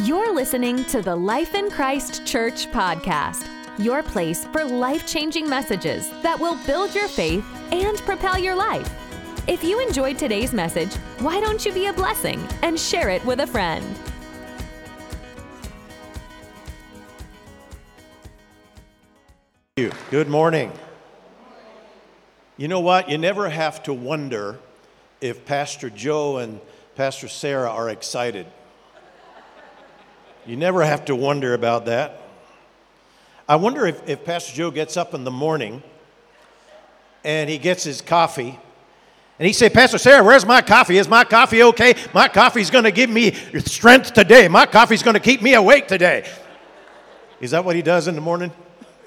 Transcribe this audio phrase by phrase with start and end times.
[0.00, 3.48] You're listening to the Life in Christ Church podcast,
[3.78, 7.42] your place for life changing messages that will build your faith
[7.72, 8.92] and propel your life.
[9.48, 13.40] If you enjoyed today's message, why don't you be a blessing and share it with
[13.40, 13.86] a friend?
[19.78, 19.90] you.
[20.10, 20.72] Good morning.
[22.58, 23.08] You know what?
[23.08, 24.58] You never have to wonder
[25.22, 26.60] if Pastor Joe and
[26.96, 28.46] Pastor Sarah are excited.
[30.46, 32.22] You never have to wonder about that.
[33.48, 35.82] I wonder if, if Pastor Joe gets up in the morning
[37.24, 38.58] and he gets his coffee
[39.38, 40.98] and he say, Pastor Sarah, where's my coffee?
[40.98, 41.94] Is my coffee okay?
[42.14, 44.46] My coffee's going to give me strength today.
[44.46, 46.28] My coffee's going to keep me awake today.
[47.40, 48.52] Is that what he does in the morning?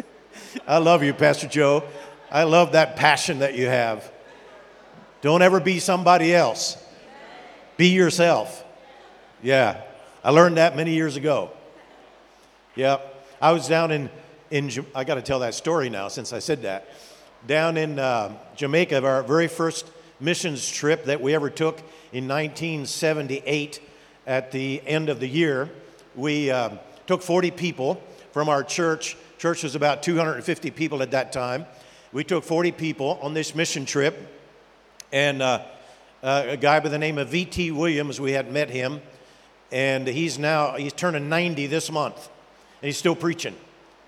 [0.67, 1.84] I love you, Pastor Joe.
[2.29, 4.12] I love that passion that you have.
[5.21, 6.77] Don't ever be somebody else.
[7.77, 8.63] Be yourself.
[9.41, 9.81] Yeah,
[10.29, 11.49] I learned that many years ago.
[12.75, 12.99] Yeah,
[13.41, 14.12] I was down in,
[14.51, 16.87] in I got to tell that story now since I said that.
[17.48, 19.89] Down in uh, Jamaica, our very first
[20.20, 21.79] missions trip that we ever took
[22.13, 23.81] in 1978
[24.27, 25.67] at the end of the year,
[26.15, 27.99] we uh, took 40 people
[28.32, 31.65] from our church Church was about 250 people at that time.
[32.11, 34.32] We took 40 people on this mission trip,
[35.11, 35.63] and uh,
[36.21, 37.71] uh, a guy by the name of V.T.
[37.71, 39.01] Williams, we had met him,
[39.71, 42.29] and he's now, he's turning 90 this month,
[42.81, 43.55] and he's still preaching,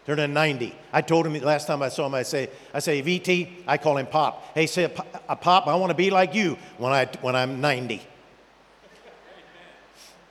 [0.05, 0.75] turning 90.
[0.91, 3.97] I told him last time I saw him, I say, I say, VT, I call
[3.97, 4.43] him Pop.
[4.55, 4.85] Hey, say,
[5.29, 8.01] a Pop, I want to be like you when, I, when I'm 90.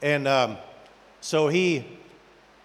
[0.02, 0.56] And um,
[1.20, 1.86] so he,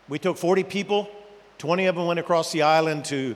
[0.08, 1.10] we took 40 people,
[1.58, 3.36] 20 of them went across the island to,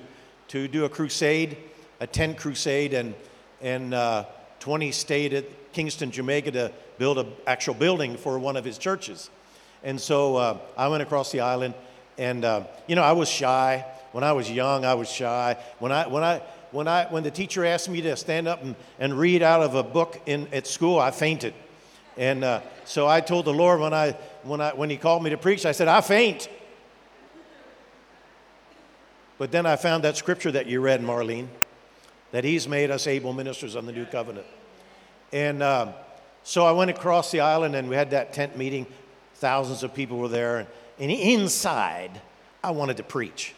[0.50, 1.58] to do a crusade,
[2.00, 3.14] a tent crusade, and,
[3.62, 4.26] and uh,
[4.60, 5.46] 20 stayed at
[5.80, 9.30] Kingston, Jamaica to build an actual building for one of his churches.
[9.82, 11.74] And so uh, I went across the island,
[12.18, 13.86] and uh, you know, I was shy.
[14.12, 15.56] When I was young, I was shy.
[15.78, 18.76] When, I, when, I, when, I, when the teacher asked me to stand up and,
[19.00, 21.54] and read out of a book in, at school, I fainted.
[22.18, 25.30] And uh, so I told the Lord when, I, when, I, when He called me
[25.30, 26.50] to preach, I said, I faint.
[29.38, 31.48] But then I found that scripture that you read, Marlene,
[32.32, 34.46] that He's made us able ministers on the new covenant.
[35.32, 35.94] And um,
[36.44, 38.88] so I went across the island and we had that tent meeting.
[39.36, 40.58] Thousands of people were there.
[40.60, 40.68] And,
[41.00, 42.20] and inside,
[42.64, 43.54] I wanted to preach.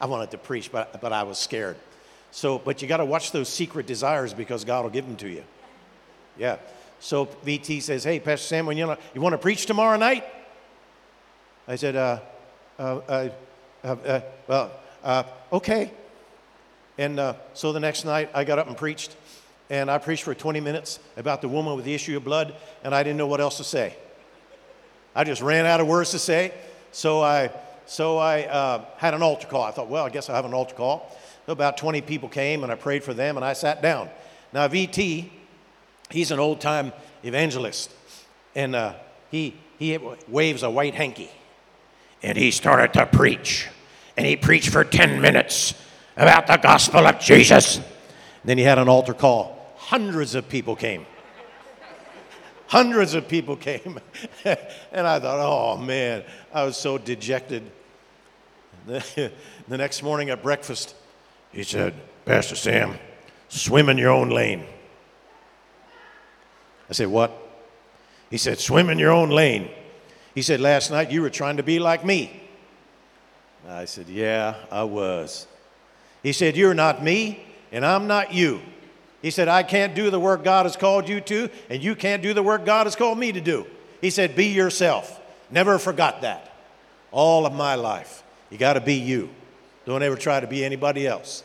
[0.00, 1.76] I wanted to preach, but, but I was scared.
[2.30, 5.28] So, but you got to watch those secret desires because God will give them to
[5.28, 5.44] you.
[6.38, 6.56] Yeah.
[7.00, 10.24] So VT says, Hey, Pastor Sam, when you, know, you want to preach tomorrow night?
[11.66, 12.20] I said, uh,
[12.78, 13.28] uh, uh,
[13.84, 14.70] uh Well,
[15.02, 15.92] uh, okay.
[16.98, 19.16] And uh, so the next night, I got up and preached.
[19.70, 22.54] And I preached for 20 minutes about the woman with the issue of blood,
[22.84, 23.96] and I didn't know what else to say.
[25.14, 26.52] I just ran out of words to say.
[26.92, 27.50] So I,
[27.86, 29.62] so I uh, had an altar call.
[29.62, 31.16] I thought, well, I guess I'll have an altar call.
[31.46, 34.10] So about 20 people came, and I prayed for them, and I sat down.
[34.52, 35.30] Now, VT,
[36.10, 36.92] he's an old time
[37.22, 37.90] evangelist,
[38.54, 38.94] and uh,
[39.30, 39.98] he, he
[40.28, 41.30] waves a white hanky,
[42.22, 43.68] and he started to preach
[44.20, 45.72] and he preached for 10 minutes
[46.14, 47.80] about the gospel of Jesus.
[48.44, 49.56] Then he had an altar call.
[49.90, 51.04] Hundreds of people came.
[52.68, 53.98] Hundreds of people came.
[54.44, 56.22] and I thought, oh man,
[56.54, 57.68] I was so dejected.
[58.86, 59.32] the
[59.66, 60.94] next morning at breakfast,
[61.50, 63.00] he said, Pastor Sam,
[63.48, 64.64] swim in your own lane.
[66.88, 67.36] I said, What?
[68.30, 69.68] He said, Swim in your own lane.
[70.36, 72.40] He said, Last night you were trying to be like me.
[73.68, 75.48] I said, Yeah, I was.
[76.22, 78.60] He said, You're not me, and I'm not you.
[79.22, 82.22] He said, I can't do the work God has called you to, and you can't
[82.22, 83.66] do the work God has called me to do.
[84.00, 85.20] He said, Be yourself.
[85.50, 86.54] Never forgot that.
[87.10, 88.22] All of my life.
[88.50, 89.28] You got to be you.
[89.84, 91.44] Don't ever try to be anybody else.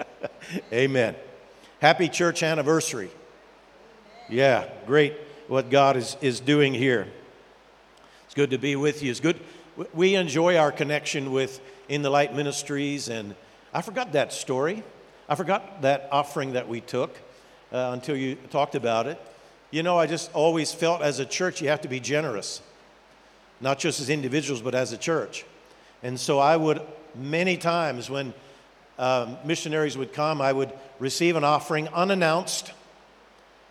[0.72, 1.16] Amen.
[1.80, 3.10] Happy church anniversary.
[4.28, 5.14] Yeah, great
[5.48, 7.08] what God is, is doing here.
[8.24, 9.10] It's good to be with you.
[9.10, 9.40] It's good
[9.94, 13.34] we enjoy our connection with In the Light Ministries, and
[13.72, 14.82] I forgot that story.
[15.32, 17.16] I forgot that offering that we took
[17.72, 19.18] uh, until you talked about it.
[19.70, 22.60] You know, I just always felt as a church you have to be generous,
[23.58, 25.46] not just as individuals, but as a church.
[26.02, 26.82] And so I would,
[27.14, 28.34] many times when
[28.98, 32.70] uh, missionaries would come, I would receive an offering unannounced.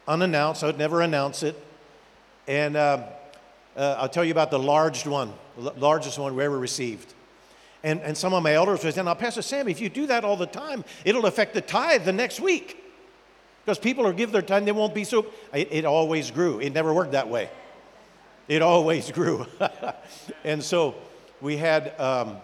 [0.07, 1.63] Unannounced, I would never announce it.
[2.47, 3.05] And uh,
[3.77, 7.13] uh, I'll tell you about the largest one, the largest one we ever received.
[7.83, 10.23] And, and some of my elders would say, Now, Pastor Sam, if you do that
[10.23, 12.77] all the time, it'll affect the tithe the next week.
[13.65, 15.27] Because people will give their time, they won't be so.
[15.53, 16.59] It, it always grew.
[16.59, 17.49] It never worked that way.
[18.47, 19.45] It always grew.
[20.43, 20.95] and so
[21.41, 22.37] we had um,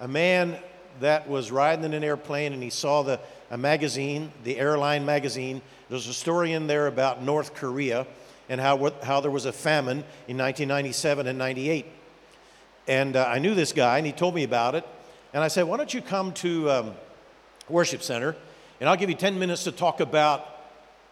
[0.00, 0.56] a man
[1.00, 3.18] that was riding in an airplane and he saw the,
[3.50, 5.60] a magazine, the airline magazine.
[5.88, 8.06] There's a story in there about North Korea
[8.48, 9.98] and how, how there was a famine
[10.28, 11.86] in 1997 and 98.
[12.86, 14.86] And uh, I knew this guy and he told me about it.
[15.32, 16.94] And I said, Why don't you come to um,
[17.68, 18.36] Worship Center
[18.80, 20.46] and I'll give you 10 minutes to talk about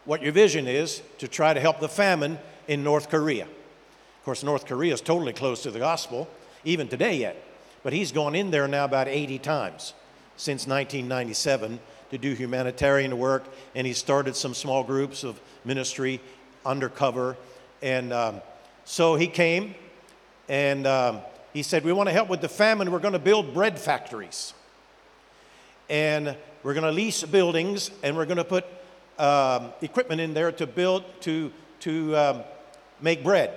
[0.05, 2.39] what your vision is to try to help the famine
[2.69, 3.45] in North Korea.
[3.45, 6.29] Of course, North Korea is totally closed to the gospel,
[6.65, 7.43] even today yet.
[7.83, 9.95] But he's gone in there now about 80 times
[10.37, 11.81] since 1997
[12.11, 16.21] to do humanitarian work, and he started some small groups of ministry
[16.65, 17.37] undercover.
[17.81, 18.41] And um,
[18.85, 19.75] so he came
[20.49, 21.21] and um,
[21.53, 22.91] he said, We want to help with the famine.
[22.91, 24.55] We're going to build bread factories.
[25.89, 28.65] And we're going to lease buildings and we're going to put
[29.19, 32.43] um, equipment in there to build, to, to um,
[33.01, 33.51] make bread,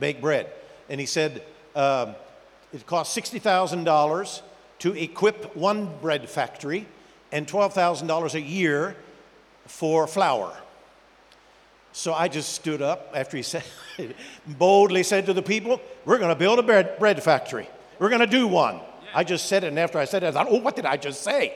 [0.00, 0.50] bake bread.
[0.88, 1.42] And he said,
[1.74, 2.14] um,
[2.72, 4.42] it costs $60,000
[4.80, 6.86] to equip one bread factory
[7.30, 8.96] and $12,000 a year
[9.66, 10.56] for flour.
[11.92, 13.64] So I just stood up after he said,
[14.46, 17.68] boldly said to the people, We're going to build a bread, bread factory.
[17.98, 18.80] We're going to do one.
[19.14, 20.96] I just said it, and after I said it, I thought, Oh, what did I
[20.96, 21.54] just say?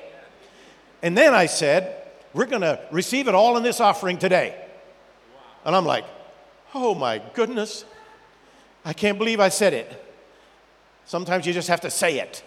[1.02, 2.02] And then I said,
[2.34, 4.62] We're going to receive it all in this offering today.
[5.64, 6.04] And I'm like,
[6.74, 7.84] Oh my goodness.
[8.84, 10.04] I can't believe I said it.
[11.06, 12.44] Sometimes you just have to say it.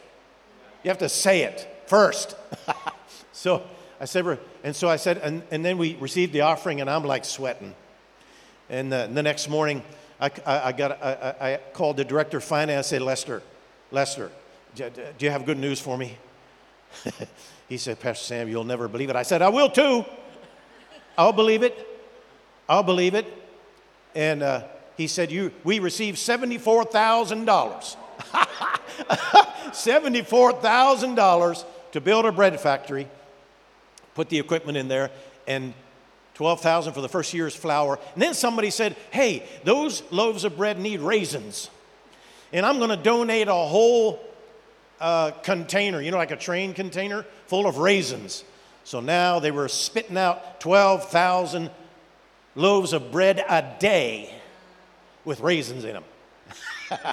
[0.83, 2.35] You have to say it first.
[3.33, 3.63] so
[3.99, 7.03] I said, and so I said, and, and then we received the offering, and I'm
[7.03, 7.75] like sweating.
[8.69, 9.83] And uh, the next morning,
[10.19, 12.87] I, I, I got, I, I, called the director of finance.
[12.87, 13.41] I said, Lester,
[13.91, 14.31] Lester,
[14.75, 16.17] do, do you have good news for me?
[17.69, 19.15] he said, Pastor Sam, you'll never believe it.
[19.15, 20.05] I said, I will too.
[21.17, 21.87] I'll believe it.
[22.67, 23.25] I'll believe it.
[24.15, 24.63] And uh,
[24.95, 27.95] he said, you, we received $74,000.
[29.71, 33.07] $74,000 to build a bread factory,
[34.19, 35.11] put the equipment in there,
[35.47, 35.73] and
[36.33, 37.97] 12,000 for the first year's flour.
[38.13, 41.69] And then somebody said, "Hey, those loaves of bread need raisins."
[42.51, 44.19] And I'm going to donate a whole
[44.99, 48.43] uh, container, you know, like a train container full of raisins.
[48.83, 51.71] So now they were spitting out 12,000
[52.55, 54.33] loaves of bread a day
[55.23, 56.03] with raisins in them.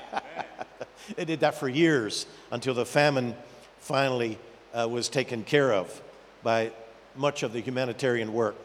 [1.14, 3.36] They did that for years until the famine
[3.78, 4.40] finally
[4.74, 6.02] uh, was taken care of
[6.42, 6.72] by
[7.16, 8.56] much of the humanitarian work.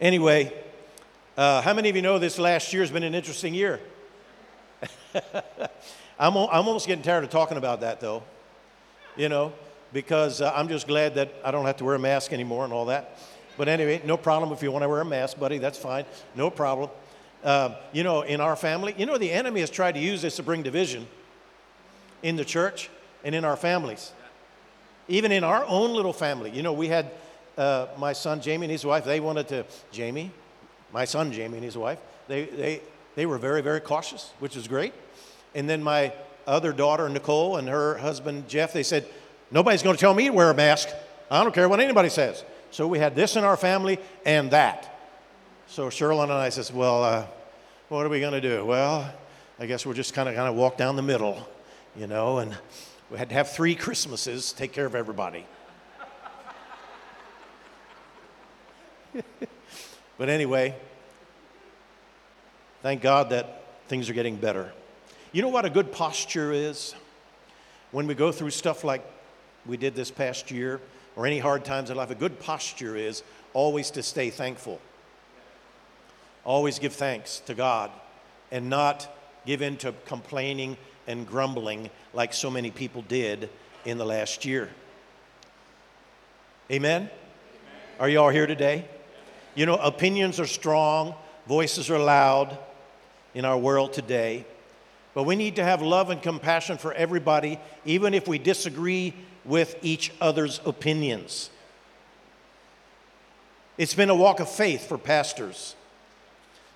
[0.00, 0.52] Anyway,
[1.36, 3.80] uh, how many of you know this last year has been an interesting year?
[6.18, 8.22] I'm, I'm almost getting tired of talking about that, though,
[9.16, 9.52] you know,
[9.92, 12.72] because uh, I'm just glad that I don't have to wear a mask anymore and
[12.72, 13.18] all that.
[13.56, 16.04] But anyway, no problem if you want to wear a mask, buddy, that's fine.
[16.34, 16.90] No problem.
[17.42, 20.36] Um, you know, in our family, you know, the enemy has tried to use this
[20.36, 21.06] to bring division
[22.22, 22.90] in the church
[23.24, 24.12] and in our families.
[25.10, 26.50] Even in our own little family.
[26.50, 27.10] You know, we had
[27.58, 30.30] uh, my son Jamie and his wife, they wanted to, Jamie,
[30.92, 32.80] my son Jamie and his wife, they, they,
[33.16, 34.94] they were very, very cautious, which is great.
[35.54, 36.12] And then my
[36.46, 39.06] other daughter, Nicole, and her husband, Jeff, they said,
[39.50, 40.88] Nobody's going to tell me to wear a mask.
[41.30, 42.44] I don't care what anybody says.
[42.70, 44.86] So we had this in our family and that.
[45.66, 47.26] So Sherlyn and I says, well, uh,
[47.88, 48.64] what are we going to do?
[48.64, 49.12] Well,
[49.58, 51.46] I guess we're just kind of kind of walk down the middle,
[51.96, 52.56] you know, and
[53.10, 55.44] we had to have three Christmases, take care of everybody.
[60.16, 60.76] but anyway,
[62.82, 64.72] thank God that things are getting better.
[65.32, 66.94] You know what a good posture is?
[67.90, 69.04] When we go through stuff like
[69.66, 70.80] we did this past year
[71.16, 74.80] or any hard times in life, a good posture is always to stay thankful.
[76.44, 77.90] Always give thanks to God
[78.52, 79.08] and not
[79.46, 80.76] give in to complaining
[81.10, 83.50] and grumbling like so many people did
[83.84, 84.70] in the last year.
[86.70, 87.02] Amen?
[87.02, 87.10] Amen.
[87.98, 88.84] Are you all here today?
[89.54, 91.14] You know, opinions are strong,
[91.46, 92.56] voices are loud
[93.34, 94.44] in our world today,
[95.12, 99.14] but we need to have love and compassion for everybody, even if we disagree
[99.44, 101.50] with each other's opinions.
[103.76, 105.74] It's been a walk of faith for pastors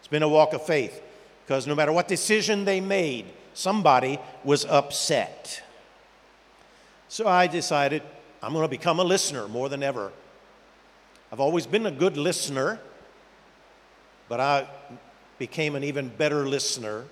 [0.05, 1.01] it's been a walk of faith
[1.47, 5.63] because no matter what decision they made, somebody was upset.
[7.09, 8.03] So I decided
[8.43, 10.13] I'm going to become a listener more than ever.
[11.33, 12.79] I've always been a good listener,
[14.29, 14.69] but I
[15.39, 17.05] became an even better listener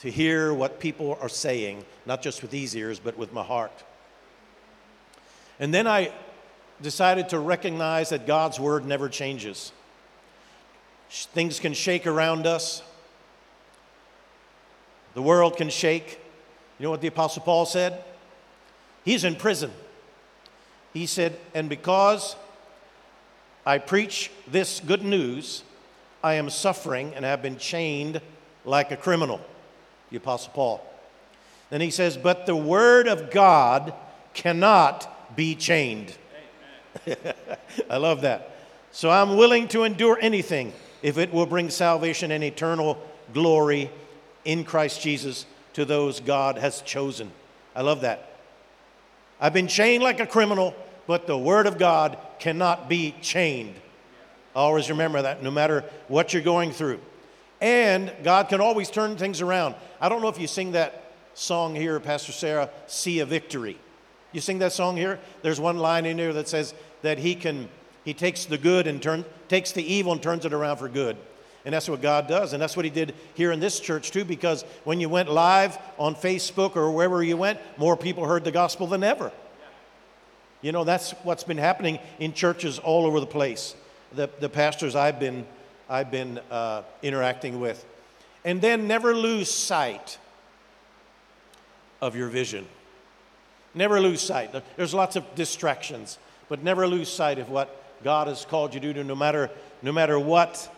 [0.00, 3.84] to hear what people are saying, not just with these ears, but with my heart.
[5.60, 6.12] And then I
[6.80, 9.70] decided to recognize that God's word never changes.
[11.08, 12.82] Things can shake around us,
[15.14, 16.18] The world can shake.
[16.78, 18.02] You know what the Apostle Paul said?
[19.04, 19.70] He's in prison.
[20.92, 22.36] He said, And because
[23.64, 25.62] I preach this good news,
[26.22, 28.20] I am suffering and have been chained
[28.64, 29.40] like a criminal.
[30.10, 30.86] The Apostle Paul.
[31.70, 33.94] Then he says, But the word of God
[34.34, 36.14] cannot be chained.
[37.90, 38.50] I love that.
[38.92, 43.02] So I'm willing to endure anything if it will bring salvation and eternal
[43.32, 43.90] glory
[44.44, 47.30] in Christ Jesus to those God has chosen.
[47.74, 48.36] I love that.
[49.40, 50.74] I've been chained like a criminal,
[51.06, 53.74] but the Word of God cannot be chained.
[54.54, 57.00] Always remember that no matter what you're going through.
[57.60, 59.74] And God can always turn things around.
[60.00, 63.78] I don't know if you sing that song here, Pastor Sarah, See a Victory.
[64.32, 65.18] You sing that song here?
[65.42, 67.68] There's one line in there that says that he can
[68.04, 71.16] he takes the good and turn, takes the evil and turns it around for good.
[71.64, 72.52] And that's what God does.
[72.52, 75.78] And that's what He did here in this church, too, because when you went live
[75.98, 79.30] on Facebook or wherever you went, more people heard the gospel than ever.
[80.60, 83.74] You know, that's what's been happening in churches all over the place.
[84.12, 85.46] The, the pastors I've been,
[85.88, 87.84] I've been uh, interacting with.
[88.44, 90.18] And then never lose sight
[92.00, 92.66] of your vision.
[93.74, 94.54] Never lose sight.
[94.76, 98.92] There's lots of distractions, but never lose sight of what God has called you to
[98.92, 99.50] do, no matter,
[99.80, 100.68] no matter what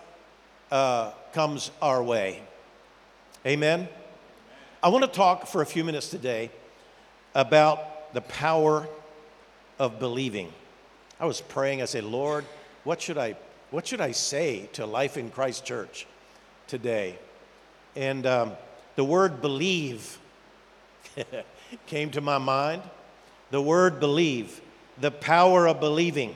[0.70, 2.42] uh, comes our way.
[3.46, 3.88] Amen?
[4.82, 6.50] I want to talk for a few minutes today
[7.34, 8.88] about the power
[9.78, 10.52] of believing.
[11.18, 12.44] I was praying, I said, Lord,
[12.84, 13.36] what should I,
[13.70, 16.06] what should I say to Life in Christ Church
[16.66, 17.18] today?
[17.96, 18.52] And um,
[18.96, 20.18] the word believe
[21.86, 22.82] came to my mind.
[23.50, 24.60] The word believe,
[25.00, 26.34] the power of believing.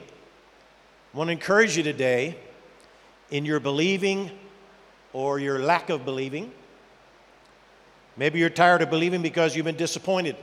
[1.14, 2.36] I want to encourage you today
[3.30, 4.30] in your believing
[5.12, 6.52] or your lack of believing.
[8.16, 10.36] Maybe you're tired of believing because you've been disappointed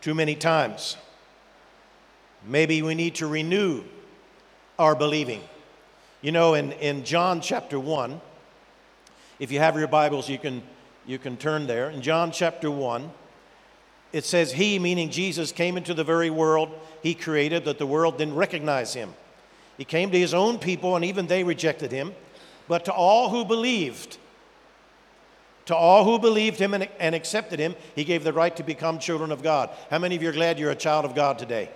[0.00, 0.96] too many times.
[2.46, 3.82] Maybe we need to renew
[4.78, 5.40] our believing.
[6.22, 8.20] You know, in, in John chapter 1,
[9.38, 10.62] if you have your Bibles, you can,
[11.06, 11.90] you can turn there.
[11.90, 13.10] In John chapter 1,
[14.12, 16.70] it says, He, meaning Jesus, came into the very world
[17.02, 19.14] he created that the world didn't recognize him.
[19.76, 22.14] He came to his own people, and even they rejected him.
[22.68, 24.18] But to all who believed,
[25.66, 28.98] to all who believed him and, and, accepted him, he gave the right to become
[28.98, 29.70] children of God.
[29.90, 31.70] How many of you are glad you're a child of God today?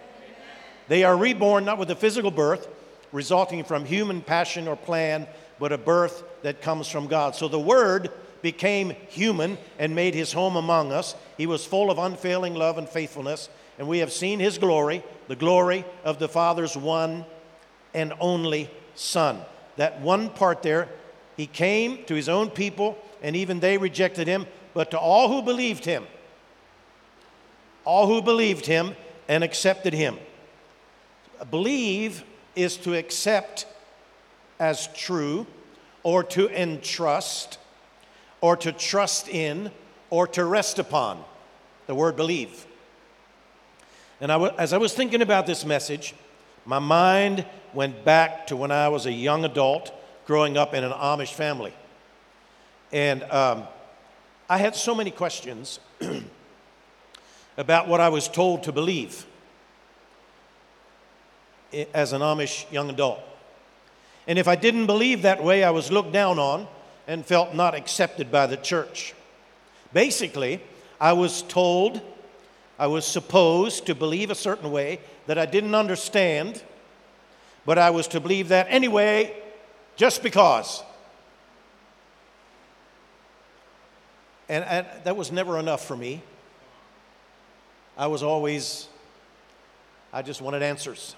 [0.88, 2.69] They are reborn not with a physical birth,
[3.12, 5.26] resulting from human passion or plan,
[5.59, 7.37] but a birth that comes from God.
[7.37, 8.11] So the Word
[8.42, 11.14] became human and made his home among us.
[11.37, 15.37] He was full of unfailing love and faithfulness, and we have seen his glory, the
[15.37, 17.25] glory of the Father's one
[17.94, 19.40] and only Son.
[19.76, 20.88] That one part there,
[21.37, 25.42] he came to his own people, and even they rejected him, but to all who
[25.42, 26.06] believed him,
[27.85, 28.94] all who believed him
[29.28, 30.18] and accepted him.
[31.50, 33.66] Believe is to accept
[34.59, 35.47] as true,
[36.02, 37.59] or to entrust,
[38.40, 39.70] or to trust in,
[40.11, 41.25] or to rest upon.
[41.87, 42.66] The word believe.
[44.20, 46.14] And I as I was thinking about this message,
[46.66, 49.93] my mind went back to when I was a young adult
[50.27, 51.73] growing up in an Amish family.
[52.93, 53.65] And um,
[54.49, 55.81] I had so many questions
[57.57, 59.27] about what I was told to believe
[61.95, 63.21] as an Amish young adult.
[64.27, 66.67] And if I didn't believe that way, I was looked down on
[67.07, 69.15] and felt not accepted by the church.
[69.93, 70.61] Basically,
[71.00, 72.00] I was told,
[72.79, 76.62] I was supposed to believe a certain way that I didn't understand,
[77.64, 79.35] but I was to believe that anyway,
[79.97, 80.83] just because.
[84.49, 86.23] And, and that was never enough for me.
[87.97, 88.88] I was always,
[90.12, 91.14] I just wanted answers.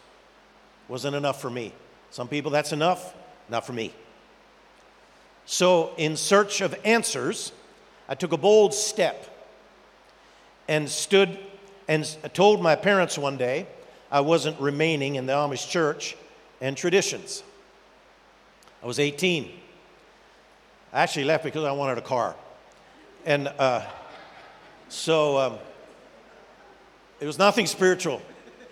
[0.89, 1.73] Wasn't enough for me.
[2.11, 3.15] Some people, that's enough,
[3.49, 3.95] not for me.
[5.47, 7.53] So, in search of answers,
[8.09, 9.29] I took a bold step
[10.69, 11.39] and stood
[11.89, 13.67] and told my parents one day
[14.11, 16.17] I wasn't remaining in the Amish church
[16.63, 17.43] and traditions.
[18.83, 19.51] I was 18.
[20.93, 22.37] I actually left because I wanted a car.
[23.27, 23.83] And uh,
[24.89, 25.59] so um,
[27.21, 28.23] it was nothing spiritual,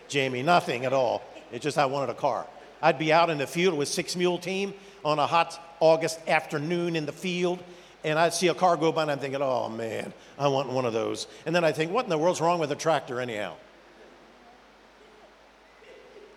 [0.08, 1.22] Jamie, nothing at all.
[1.50, 2.46] It's just I wanted a car.
[2.80, 4.72] I'd be out in the field with six mule team
[5.04, 7.60] on a hot August afternoon in the field,
[8.04, 10.84] and I'd see a car go by, and I'm thinking, oh man, I want one
[10.84, 11.26] of those.
[11.44, 13.54] And then I think, what in the world's wrong with a tractor, anyhow?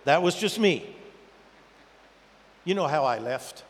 [0.06, 0.96] That was just me.
[2.66, 3.64] You know how I left?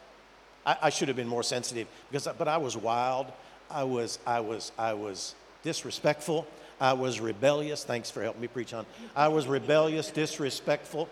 [0.66, 3.28] I, I should have been more sensitive, because, but I was wild.
[3.70, 6.46] I was, I was, I was disrespectful.
[6.80, 7.84] I was rebellious.
[7.84, 8.86] Thanks for helping me preach on.
[9.16, 11.10] I was rebellious, disrespectful.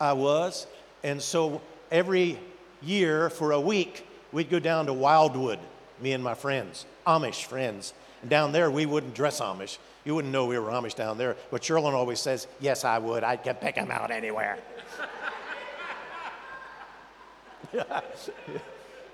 [0.00, 0.66] I was.
[1.02, 1.60] And so
[1.90, 2.38] every
[2.82, 5.58] year for a week, we'd go down to Wildwood,
[6.00, 7.92] me and my friends, Amish friends.
[8.22, 9.78] And down there, we wouldn't dress Amish.
[10.04, 11.36] You wouldn't know we were Amish down there.
[11.50, 13.24] But Sherlyn always says, Yes, I would.
[13.24, 14.58] I could pick them out anywhere.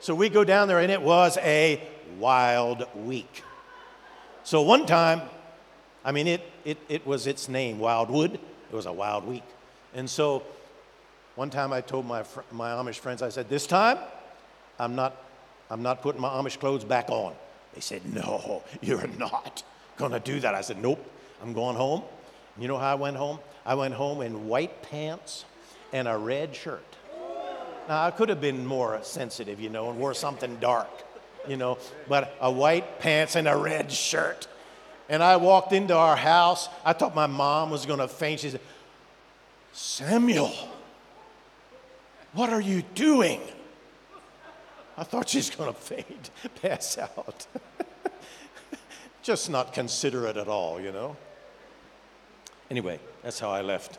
[0.01, 1.81] so we go down there, and it was a
[2.19, 3.43] wild week.
[4.45, 5.23] So one time,
[6.05, 8.35] I mean, it, it, it was its name, Wildwood.
[8.35, 9.43] It was a wild week.
[9.95, 10.43] And so
[11.35, 13.99] one time I told my, fr- my Amish friends, I said, This time,
[14.79, 15.17] I'm not,
[15.71, 17.35] I'm not putting my Amish clothes back on.
[17.75, 19.63] They said, No, you're not
[19.97, 20.55] going to do that.
[20.55, 21.05] I said, Nope,
[21.43, 22.03] I'm going home.
[22.59, 23.39] You know how I went home?
[23.65, 25.45] I went home in white pants
[25.93, 26.96] and a red shirt.
[27.89, 30.89] Now, I could have been more sensitive, you know, and wore something dark,
[31.47, 31.79] you know,
[32.09, 34.49] but a white pants and a red shirt.
[35.09, 36.69] And I walked into our house.
[36.85, 38.41] I thought my mom was going to faint.
[38.41, 38.61] She said,
[39.73, 40.53] Samuel,
[42.33, 43.41] what are you doing?
[44.99, 46.31] I thought she's going to faint,
[46.63, 47.47] pass out.
[49.23, 51.17] Just not considerate at all, you know.
[52.69, 53.99] Anyway, that's how I left.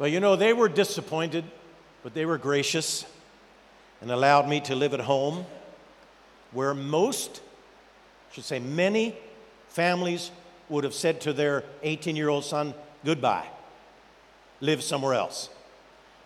[0.00, 1.44] Well, you know, they were disappointed
[2.04, 3.06] but they were gracious
[4.02, 5.44] and allowed me to live at home
[6.52, 7.40] where most,
[8.30, 9.16] I should say many,
[9.68, 10.30] families
[10.68, 12.74] would have said to their 18 year old son,
[13.06, 13.46] goodbye,
[14.60, 15.48] live somewhere else.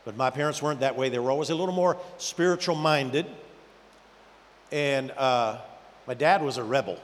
[0.04, 1.10] But my parents weren't that way.
[1.10, 3.26] They were always a little more spiritual minded.
[4.72, 5.58] And uh,
[6.08, 6.98] my dad was a rebel.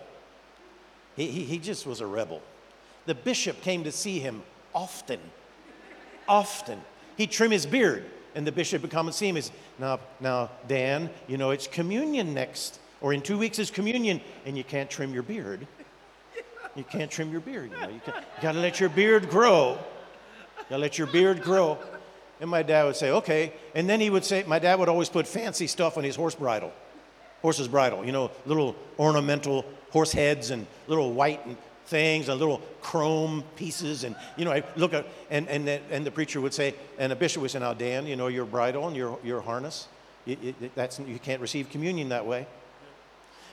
[1.14, 2.42] He, he, he just was a rebel.
[3.06, 4.42] The bishop came to see him
[4.74, 5.20] often,
[6.26, 6.80] often.
[7.16, 8.04] He'd trim his beard
[8.34, 9.36] and the bishop would come and see him.
[9.36, 14.20] Is now, now, Dan, you know it's communion next, or in two weeks is communion,
[14.46, 15.66] and you can't trim your beard.
[16.76, 17.70] You can't trim your beard.
[17.70, 19.72] You, know, you, you got to let your beard grow.
[19.72, 21.78] You got to let your beard grow.
[22.40, 23.52] And my dad would say, okay.
[23.74, 26.34] And then he would say, my dad would always put fancy stuff on his horse
[26.34, 26.72] bridle,
[27.42, 28.04] horse's bridle.
[28.04, 34.04] You know, little ornamental horse heads and little white and things and little chrome pieces.
[34.04, 37.16] And, you know, I look at, and, and, and the preacher would say, and the
[37.16, 39.88] bishop would say, now, Dan, you know, your bridle and your, your harness,
[40.26, 42.46] it, it, that's, you can't receive communion that way.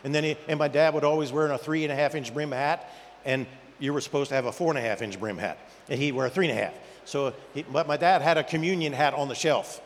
[0.03, 2.33] And then, he, and my dad would always wear a three and a half inch
[2.33, 2.89] brim hat,
[3.25, 3.45] and
[3.79, 5.57] you were supposed to have a four and a half inch brim hat,
[5.89, 6.73] and he'd wear a three and a half.
[7.05, 9.81] So, he, but my dad had a communion hat on the shelf.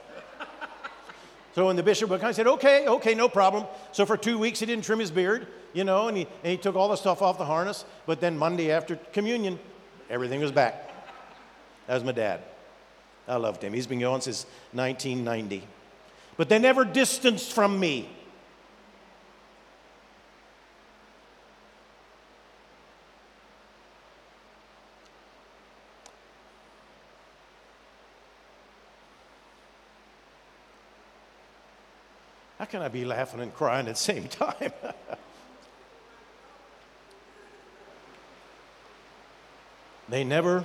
[1.55, 3.65] So when the bishop come, I said, okay, okay, no problem.
[3.93, 6.57] So for two weeks, he didn't trim his beard, you know, and he, and he
[6.57, 7.85] took all the stuff off the harness.
[8.05, 9.57] But then Monday after communion,
[10.09, 10.91] everything was back.
[11.87, 12.41] That was my dad.
[13.25, 13.71] I loved him.
[13.71, 15.65] He's been going since 1990.
[16.35, 18.09] But they never distanced from me.
[32.59, 34.71] How can I be laughing and crying at the same time?
[40.09, 40.63] they never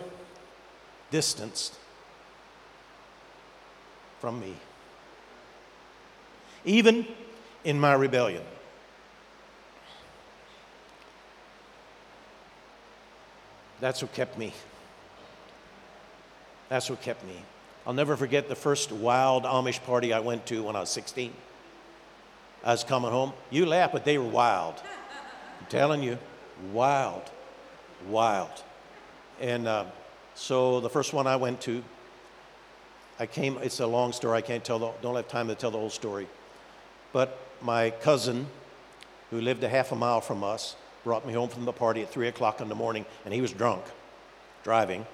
[1.11, 1.75] distanced
[4.21, 4.55] from me,
[6.65, 7.07] even
[7.65, 8.43] in my rebellion.
[13.81, 14.53] That's what kept me.
[16.69, 17.43] That's what kept me.
[17.87, 21.33] I'll never forget the first wild Amish party I went to when I was 16.
[22.65, 23.33] I was coming home.
[23.51, 24.75] You laugh, but they were wild.
[25.61, 26.19] I'm telling you,
[26.73, 27.31] wild,
[28.09, 28.63] wild.
[29.41, 29.87] And uh,
[30.35, 31.83] so the first one I went to,
[33.19, 34.39] I came, it's a long story.
[34.39, 36.29] I can't tell, the, don't have time to tell the whole story.
[37.13, 38.47] But my cousin,
[39.31, 42.11] who lived a half a mile from us, brought me home from the party at
[42.11, 43.83] 3 o'clock in the morning, and he was drunk,
[44.65, 45.07] driving.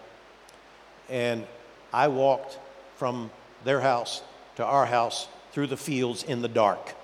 [1.08, 1.46] And
[1.92, 2.58] I walked
[2.96, 3.30] from
[3.64, 4.22] their house
[4.56, 6.94] to our house through the fields in the dark.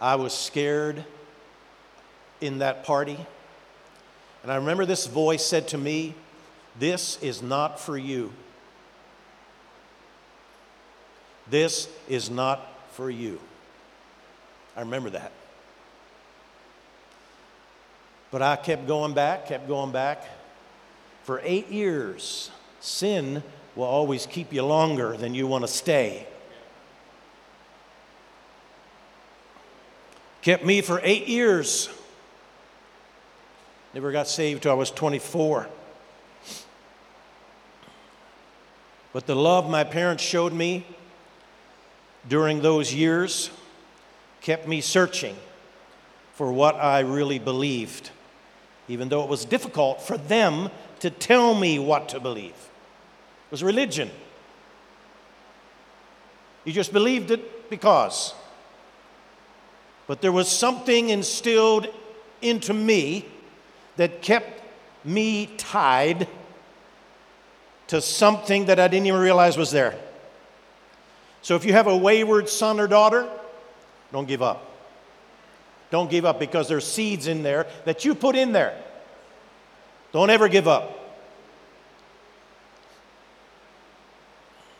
[0.00, 1.04] I was scared
[2.40, 3.18] in that party.
[4.42, 6.14] And I remember this voice said to me,
[6.78, 8.32] This is not for you.
[11.48, 13.40] This is not for you.
[14.76, 15.32] I remember that.
[18.30, 20.24] But I kept going back, kept going back.
[21.22, 23.42] For eight years, sin
[23.74, 26.26] will always keep you longer than you want to stay.
[30.46, 31.88] Kept me for eight years.
[33.92, 35.66] Never got saved till I was 24.
[39.12, 40.86] But the love my parents showed me
[42.28, 43.50] during those years
[44.40, 45.34] kept me searching
[46.34, 48.10] for what I really believed,
[48.86, 52.52] even though it was difficult for them to tell me what to believe.
[52.52, 54.12] It was religion.
[56.64, 58.32] You just believed it because.
[60.06, 61.88] But there was something instilled
[62.40, 63.24] into me
[63.96, 64.62] that kept
[65.04, 66.28] me tied
[67.88, 69.98] to something that I didn't even realize was there.
[71.42, 73.28] So if you have a wayward son or daughter,
[74.12, 74.72] don't give up.
[75.90, 78.76] Don't give up because there's seeds in there that you put in there.
[80.12, 80.92] Don't ever give up.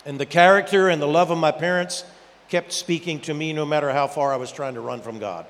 [0.05, 2.05] And the character and the love of my parents
[2.49, 5.47] kept speaking to me no matter how far I was trying to run from God.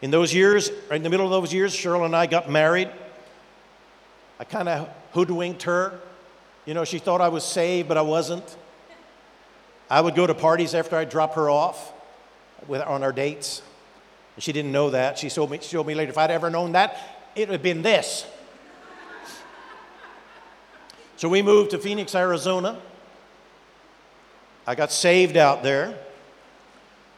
[0.00, 2.88] In those years, right in the middle of those years, Cheryl and I got married.
[4.38, 5.98] I kind of hoodwinked her.
[6.64, 8.56] You know, she thought I was saved, but I wasn't.
[9.90, 11.92] I would go to parties after I'd drop her off
[12.66, 13.62] with, on our dates.
[14.36, 15.18] And she didn't know that.
[15.18, 16.96] She told me, showed me later, if I'd ever known that,
[17.34, 18.26] it would have been this.
[21.16, 22.80] so we moved to Phoenix, Arizona.
[24.68, 25.98] I got saved out there.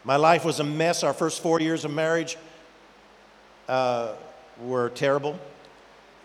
[0.05, 1.03] My life was a mess.
[1.03, 2.39] Our first four years of marriage
[3.69, 4.15] uh,
[4.63, 5.37] were terrible.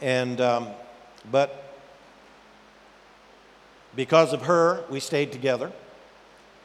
[0.02, 0.68] And, um,
[1.32, 1.80] but
[3.96, 5.72] because of her, we stayed together,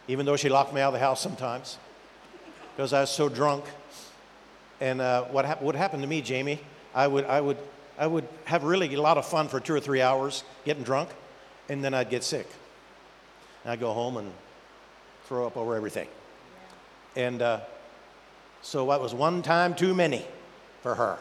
[0.08, 1.78] even though she locked me out of the house sometimes
[2.76, 3.64] because I was so drunk.
[4.78, 6.60] And uh, what ha- would happen to me, Jamie,
[6.94, 7.56] I would, I, would,
[7.98, 11.08] I would have really a lot of fun for two or three hours getting drunk,
[11.70, 12.46] and then I'd get sick.
[13.64, 14.30] And I'd go home and
[15.30, 16.08] throw up over everything.
[17.14, 17.60] And uh,
[18.62, 20.24] so that was one time too many
[20.82, 21.18] for her.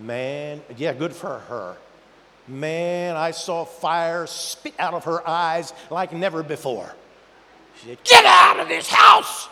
[0.00, 1.76] Man, yeah, good for her.
[2.46, 6.94] Man, I saw fire spit out of her eyes like never before.
[7.80, 9.48] She said, Get out of this house!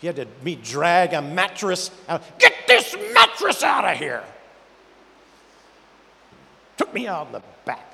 [0.00, 2.22] He had to me drag a mattress out.
[2.38, 4.24] Get this mattress out of here!
[6.78, 7.93] Took me out in the back.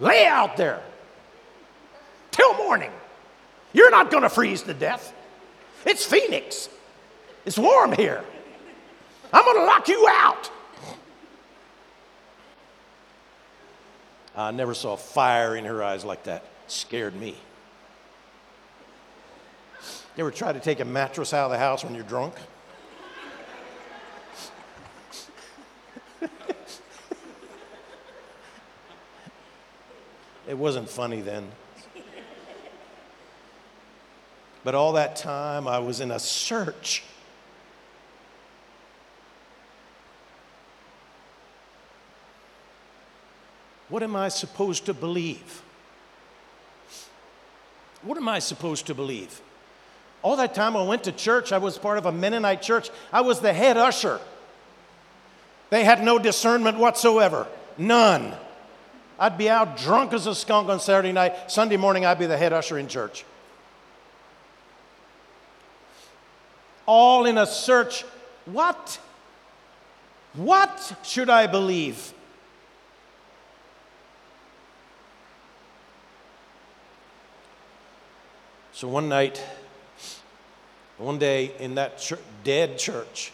[0.00, 0.80] Lay out there
[2.30, 2.92] till morning.
[3.72, 5.12] You're not going to freeze to death.
[5.84, 6.68] It's Phoenix.
[7.44, 8.22] It's warm here.
[9.32, 10.50] I'm going to lock you out.
[14.36, 16.42] I never saw fire in her eyes like that.
[16.42, 17.34] It scared me.
[20.16, 22.34] You ever try to take a mattress out of the house when you're drunk?
[30.48, 31.46] It wasn't funny then.
[34.64, 37.04] But all that time, I was in a search.
[43.88, 45.62] What am I supposed to believe?
[48.02, 49.40] What am I supposed to believe?
[50.22, 52.90] All that time I went to church, I was part of a Mennonite church.
[53.12, 54.20] I was the head usher.
[55.70, 58.34] They had no discernment whatsoever, none.
[59.18, 61.50] I'd be out drunk as a skunk on Saturday night.
[61.50, 63.24] Sunday morning, I'd be the head usher in church.
[66.88, 68.04] all in a search.
[68.46, 68.98] What?
[70.32, 72.14] What should I believe?
[78.72, 79.44] So one night,
[80.96, 82.10] one day in that
[82.42, 83.32] dead church,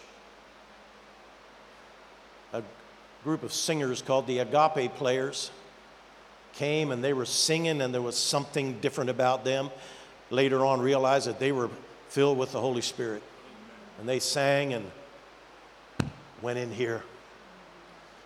[2.51, 2.61] a
[3.23, 5.51] group of singers called the Agape Players
[6.55, 9.69] came and they were singing, and there was something different about them.
[10.29, 11.69] Later on, realized that they were
[12.09, 13.21] filled with the Holy Spirit.
[13.99, 14.89] And they sang and
[16.41, 17.03] went in here.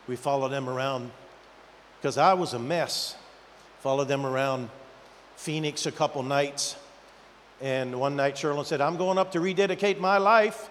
[0.08, 1.12] We followed them around
[2.00, 3.16] because I was a mess.
[3.82, 4.70] Followed them around
[5.36, 6.76] Phoenix a couple nights.
[7.62, 10.70] And one night, Sherlyn said, I'm going up to rededicate my life.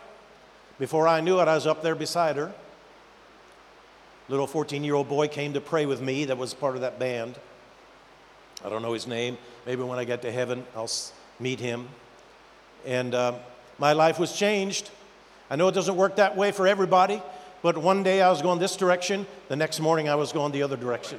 [0.78, 2.52] Before I knew it, I was up there beside her.
[4.28, 6.98] Little 14 year old boy came to pray with me that was part of that
[6.98, 7.38] band.
[8.64, 9.38] I don't know his name.
[9.66, 10.90] Maybe when I get to heaven, I'll
[11.38, 11.88] meet him.
[12.84, 13.34] And uh,
[13.78, 14.90] my life was changed.
[15.50, 17.22] I know it doesn't work that way for everybody,
[17.62, 20.62] but one day I was going this direction, the next morning I was going the
[20.62, 21.18] other direction.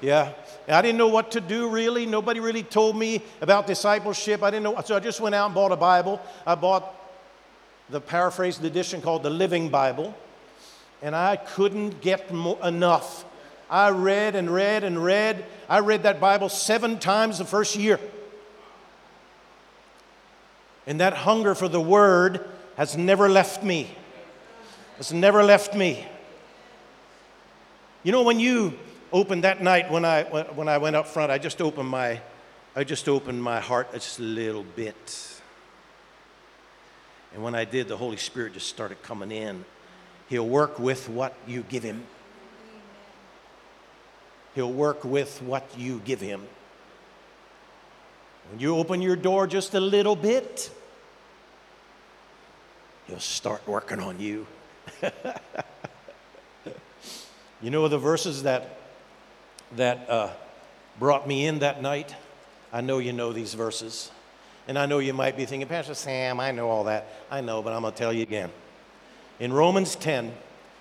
[0.00, 0.32] Yeah.
[0.66, 2.06] And I didn't know what to do really.
[2.06, 4.42] Nobody really told me about discipleship.
[4.42, 4.80] I didn't know.
[4.84, 6.20] So I just went out and bought a Bible.
[6.46, 6.94] I bought
[7.90, 10.14] the paraphrased edition called the Living Bible,
[11.02, 13.24] and I couldn't get mo- enough.
[13.70, 15.44] I read and read and read.
[15.68, 18.00] I read that Bible seven times the first year.
[20.86, 23.90] And that hunger for the Word has never left me.
[24.96, 26.06] Has never left me.
[28.02, 28.78] You know, when you
[29.12, 32.20] opened that night when I, when I went up front, I just opened my
[32.78, 35.40] I just opened my heart just a little bit.
[37.34, 39.64] And when I did, the Holy Spirit just started coming in.
[40.28, 42.04] He'll work with what you give Him.
[44.58, 46.42] He'll work with what you give Him.
[48.50, 50.68] When you open your door just a little bit,
[53.06, 54.48] He'll start working on you.
[57.62, 58.80] you know the verses that
[59.76, 60.30] that uh,
[60.98, 62.16] brought me in that night?
[62.72, 64.10] I know you know these verses.
[64.66, 67.06] And I know you might be thinking, Pastor Sam, I know all that.
[67.30, 68.50] I know, but I'm going to tell you again.
[69.38, 70.32] In Romans 10,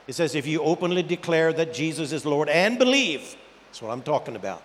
[0.08, 3.36] it says, If you openly declare that Jesus is Lord and believe,
[3.68, 4.64] that's what I'm talking about.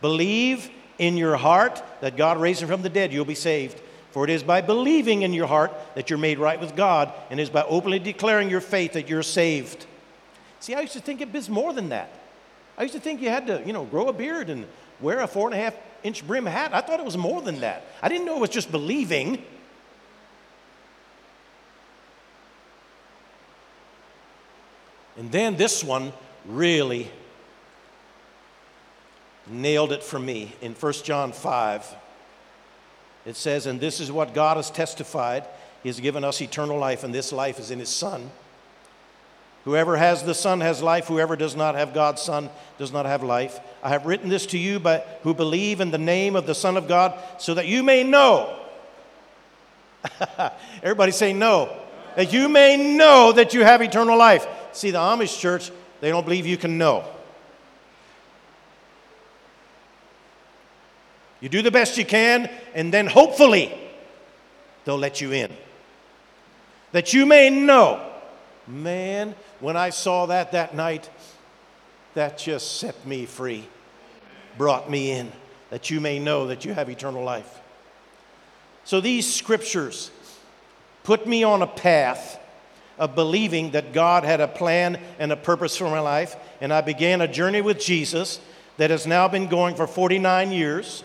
[0.00, 3.80] Believe in your heart that God raised him from the dead, you'll be saved.
[4.12, 7.38] For it is by believing in your heart that you're made right with God, and
[7.38, 9.86] it is by openly declaring your faith that you're saved.
[10.58, 12.10] See, I used to think it was more than that.
[12.76, 14.66] I used to think you had to, you know, grow a beard and
[15.00, 16.74] wear a four and a half inch brim hat.
[16.74, 17.84] I thought it was more than that.
[18.02, 19.44] I didn't know it was just believing.
[25.16, 26.12] And then this one
[26.46, 27.10] really
[29.50, 31.96] nailed it for me in 1 John 5.
[33.26, 35.44] It says, And this is what God has testified.
[35.82, 38.30] He has given us eternal life, and this life is in His Son.
[39.64, 41.06] Whoever has the Son has life.
[41.06, 43.60] Whoever does not have God's Son does not have life.
[43.82, 46.76] I have written this to you by, who believe in the name of the Son
[46.76, 48.58] of God, so that you may know.
[50.82, 51.76] Everybody say no.
[52.16, 54.46] That you may know that you have eternal life.
[54.72, 57.04] See, the Amish church, they don't believe you can know.
[61.40, 63.72] You do the best you can, and then hopefully
[64.84, 65.50] they'll let you in.
[66.92, 68.06] That you may know.
[68.66, 71.08] Man, when I saw that that night,
[72.14, 73.66] that just set me free,
[74.58, 75.32] brought me in,
[75.70, 77.60] that you may know that you have eternal life.
[78.84, 80.10] So these scriptures
[81.04, 82.38] put me on a path
[82.98, 86.82] of believing that God had a plan and a purpose for my life, and I
[86.82, 88.40] began a journey with Jesus
[88.76, 91.02] that has now been going for 49 years.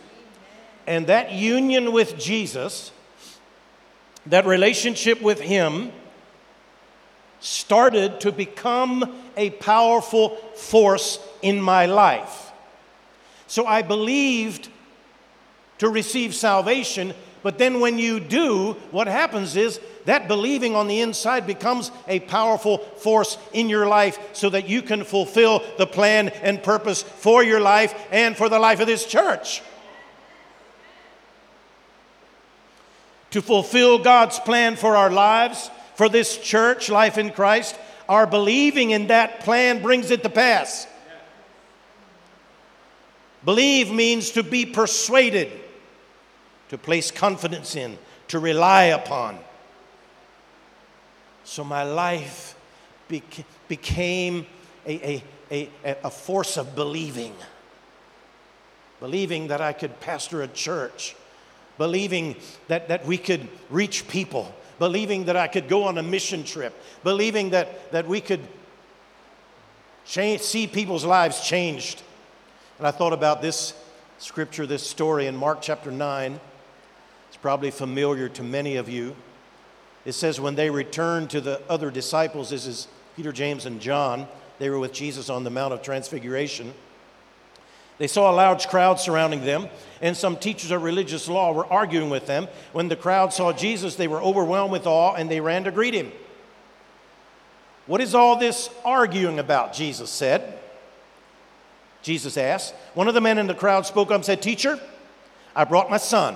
[0.87, 2.91] And that union with Jesus,
[4.25, 5.91] that relationship with Him,
[7.39, 12.51] started to become a powerful force in my life.
[13.47, 14.69] So I believed
[15.77, 21.01] to receive salvation, but then when you do, what happens is that believing on the
[21.01, 26.29] inside becomes a powerful force in your life so that you can fulfill the plan
[26.29, 29.61] and purpose for your life and for the life of this church.
[33.35, 38.91] To fulfill God's plan for our lives, for this church, life in Christ, our believing
[38.91, 40.87] in that plan brings it to pass.
[43.43, 45.51] Believe means to be persuaded,
[46.69, 47.97] to place confidence in,
[48.29, 49.37] to rely upon.
[51.43, 52.55] So my life
[53.09, 54.45] beca- became
[54.87, 55.21] a,
[55.51, 57.35] a, a, a force of believing.
[59.01, 61.17] Believing that I could pastor a church,
[61.77, 62.35] believing
[62.67, 66.73] that, that we could reach people, believing that I could go on a mission trip,
[67.03, 68.41] believing that, that we could
[70.05, 72.01] see people's lives changed.
[72.77, 73.73] And I thought about this
[74.17, 76.39] scripture, this story in Mark chapter 9.
[77.27, 79.15] It's probably familiar to many of you.
[80.05, 84.27] It says, when they returned to the other disciples, this is Peter, James, and John,
[84.59, 86.73] they were with Jesus on the Mount of Transfiguration.
[87.97, 89.69] They saw a large crowd surrounding them,
[90.01, 92.47] and some teachers of religious law were arguing with them.
[92.73, 95.93] When the crowd saw Jesus, they were overwhelmed with awe and they ran to greet
[95.93, 96.11] him.
[97.85, 99.73] What is all this arguing about?
[99.73, 100.59] Jesus said.
[102.01, 102.73] Jesus asked.
[102.93, 104.79] One of the men in the crowd spoke up and said, Teacher,
[105.55, 106.35] I brought my son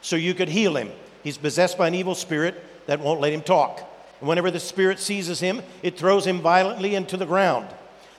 [0.00, 0.90] so you could heal him.
[1.22, 3.88] He's possessed by an evil spirit that won't let him talk.
[4.20, 7.68] And whenever the spirit seizes him, it throws him violently into the ground.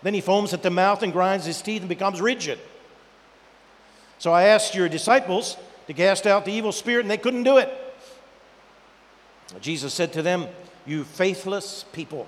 [0.03, 2.59] Then he foams at the mouth and grinds his teeth and becomes rigid.
[4.19, 7.57] So I asked your disciples to cast out the evil spirit, and they couldn't do
[7.57, 7.69] it.
[9.61, 10.47] Jesus said to them,
[10.85, 12.27] You faithless people.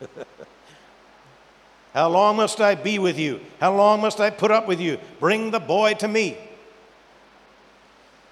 [1.94, 3.40] How long must I be with you?
[3.58, 4.98] How long must I put up with you?
[5.18, 6.36] Bring the boy to me.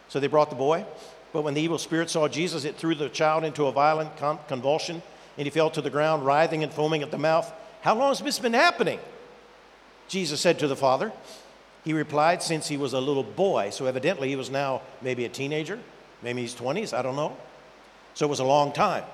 [0.08, 0.84] So they brought the boy.
[1.32, 4.16] But when the evil spirit saw Jesus, it threw the child into a violent
[4.48, 5.02] convulsion,
[5.36, 7.52] and he fell to the ground, writhing and foaming at the mouth.
[7.82, 8.98] How long has this been happening?
[10.08, 11.12] Jesus said to the father.
[11.84, 13.70] He replied, since he was a little boy.
[13.70, 15.78] So evidently he was now maybe a teenager,
[16.22, 17.36] maybe he's 20s, I don't know.
[18.14, 19.04] So it was a long time.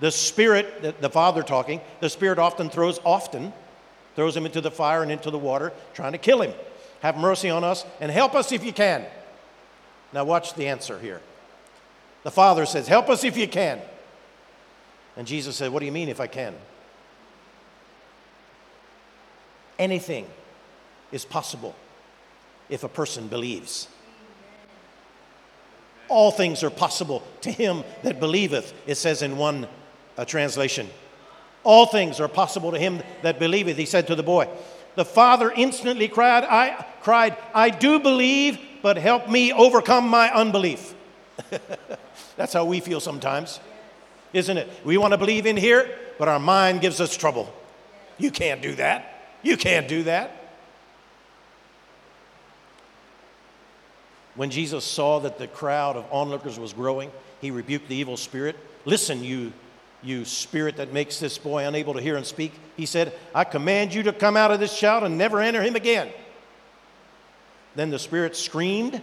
[0.00, 3.52] The spirit, the, the father talking, the spirit often throws, often
[4.14, 6.52] throws him into the fire and into the water, trying to kill him.
[7.00, 9.04] have mercy on us, and help us if you can.
[10.12, 11.20] Now, watch the answer here.
[12.22, 13.80] The father says, Help us if you can.
[15.16, 16.54] And Jesus said, What do you mean if I can?
[19.78, 20.26] Anything
[21.12, 21.74] is possible
[22.68, 23.88] if a person believes.
[26.08, 29.68] All things are possible to him that believeth, it says in one
[30.16, 30.88] uh, translation.
[31.64, 34.48] All things are possible to him that believeth, he said to the boy.
[34.94, 40.94] The father instantly cried, I cried, I do believe, but help me overcome my unbelief.
[42.36, 43.60] That's how we feel sometimes,
[44.32, 44.68] isn't it?
[44.84, 45.88] We want to believe in here,
[46.18, 47.52] but our mind gives us trouble.
[48.16, 49.17] You can't do that.
[49.42, 50.32] You can't do that.
[54.34, 58.56] When Jesus saw that the crowd of onlookers was growing, he rebuked the evil spirit.
[58.84, 59.52] Listen, you,
[60.00, 62.52] you spirit that makes this boy unable to hear and speak.
[62.76, 65.74] He said, I command you to come out of this child and never enter him
[65.74, 66.08] again.
[67.74, 69.02] Then the spirit screamed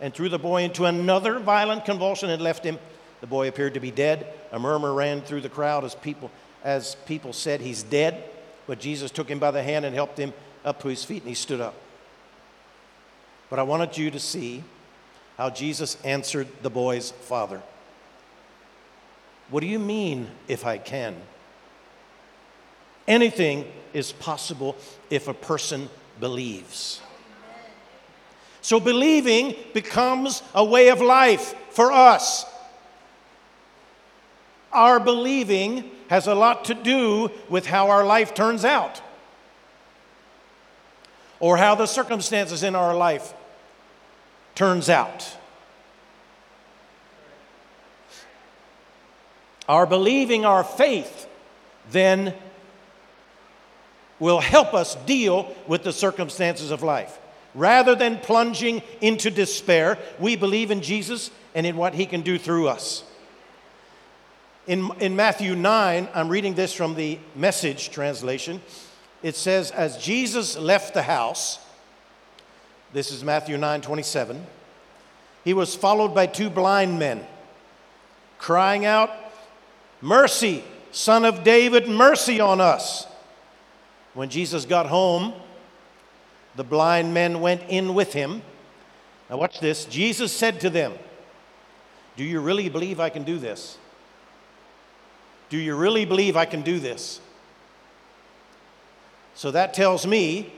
[0.00, 2.78] and threw the boy into another violent convulsion and left him.
[3.20, 4.26] The boy appeared to be dead.
[4.52, 6.30] A murmur ran through the crowd as people,
[6.62, 8.22] as people said, He's dead.
[8.66, 10.32] But Jesus took him by the hand and helped him
[10.64, 11.74] up to his feet, and he stood up.
[13.48, 14.64] But I wanted you to see
[15.36, 17.62] how Jesus answered the boy's father.
[19.50, 21.14] What do you mean, if I can?
[23.06, 24.76] Anything is possible
[25.10, 27.00] if a person believes.
[28.62, 32.44] So, believing becomes a way of life for us.
[34.72, 39.00] Our believing has a lot to do with how our life turns out
[41.40, 43.34] or how the circumstances in our life
[44.54, 45.36] turns out.
[49.68, 51.28] Our believing, our faith,
[51.90, 52.34] then
[54.18, 57.18] will help us deal with the circumstances of life.
[57.54, 62.38] Rather than plunging into despair, we believe in Jesus and in what he can do
[62.38, 63.02] through us.
[64.66, 68.60] In, in Matthew 9, I'm reading this from the message translation.
[69.22, 71.60] It says, As Jesus left the house,
[72.92, 74.44] this is Matthew 9 27.
[75.44, 77.24] He was followed by two blind men,
[78.38, 79.10] crying out,
[80.00, 83.06] Mercy, son of David, mercy on us.
[84.14, 85.32] When Jesus got home,
[86.56, 88.42] the blind men went in with him.
[89.30, 89.84] Now, watch this.
[89.84, 90.92] Jesus said to them,
[92.16, 93.78] Do you really believe I can do this?
[95.48, 97.20] Do you really believe I can do this?
[99.34, 100.52] So that tells me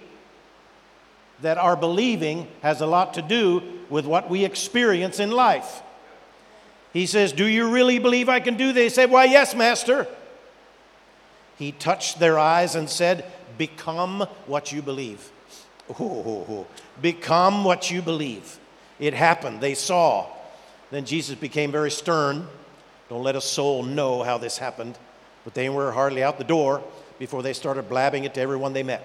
[1.42, 5.82] that our believing has a lot to do with what we experience in life.
[6.92, 8.94] He says, Do you really believe I can do this?
[8.96, 10.06] They say, Why, yes, Master.
[11.58, 13.24] He touched their eyes and said,
[13.58, 15.30] Become what you believe.
[16.00, 16.66] Ooh,
[17.00, 18.58] become what you believe.
[18.98, 19.60] It happened.
[19.60, 20.26] They saw.
[20.90, 22.46] Then Jesus became very stern.
[23.08, 24.98] Don't let a soul know how this happened.
[25.44, 26.82] But they were hardly out the door
[27.18, 29.02] before they started blabbing it to everyone they met.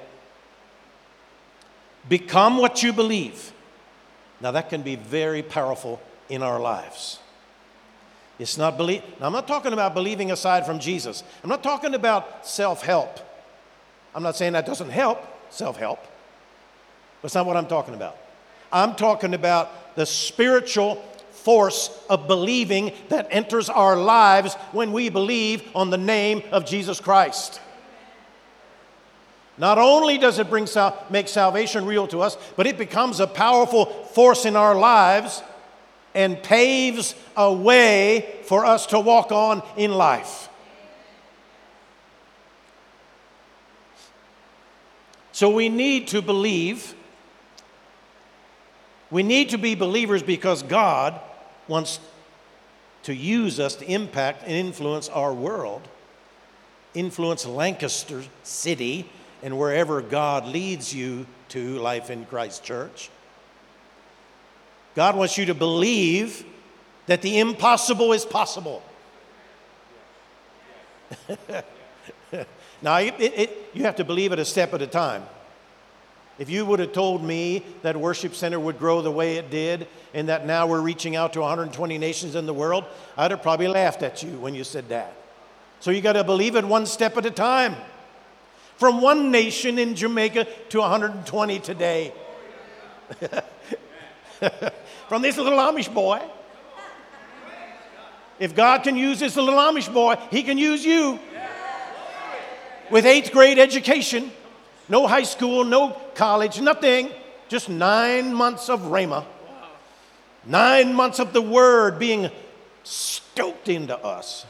[2.10, 3.54] Become what you believe.
[4.42, 7.20] Now, that can be very powerful in our lives.
[8.40, 9.04] It's not believe.
[9.20, 11.24] Now, I'm not talking about believing aside from Jesus.
[11.44, 13.20] I'm not talking about self help.
[14.14, 16.00] I'm not saying that doesn't help, self help.
[17.22, 18.18] That's not what I'm talking about.
[18.72, 21.04] I'm talking about the spiritual
[21.44, 27.00] force of believing that enters our lives when we believe on the name of Jesus
[27.00, 27.60] Christ.
[29.58, 33.28] Not only does it bring sal- make salvation real to us, but it becomes a
[33.28, 35.44] powerful force in our lives
[36.16, 40.50] and paves a way for us to walk on in life.
[45.32, 46.96] So we need to believe.
[49.10, 51.20] We need to be believers because God
[51.68, 52.00] wants
[53.04, 55.82] to use us to impact and influence our world,
[56.94, 59.10] influence Lancaster City,
[59.42, 63.10] and wherever God leads you to life in Christ Church.
[64.96, 66.46] God wants you to believe
[67.08, 68.82] that the impossible is possible.
[72.82, 75.24] now, it, it, you have to believe it a step at a time.
[76.40, 79.88] If you would have told me that Worship Center would grow the way it did
[80.14, 83.68] and that now we're reaching out to 120 nations in the world, I'd have probably
[83.68, 85.14] laughed at you when you said that.
[85.80, 87.76] So you got to believe it one step at a time.
[88.78, 92.14] From one nation in Jamaica to 120 today.
[95.08, 96.20] From this little Amish boy.
[98.40, 101.20] If God can use this little Amish boy, He can use you.
[102.90, 104.32] With eighth grade education,
[104.90, 107.12] no high school, no college, nothing,
[107.50, 109.26] Just nine months of Rhema.
[110.46, 112.30] Nine months of the word being
[112.84, 114.46] stoked into us.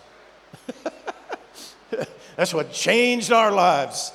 [2.35, 4.11] That's what changed our lives.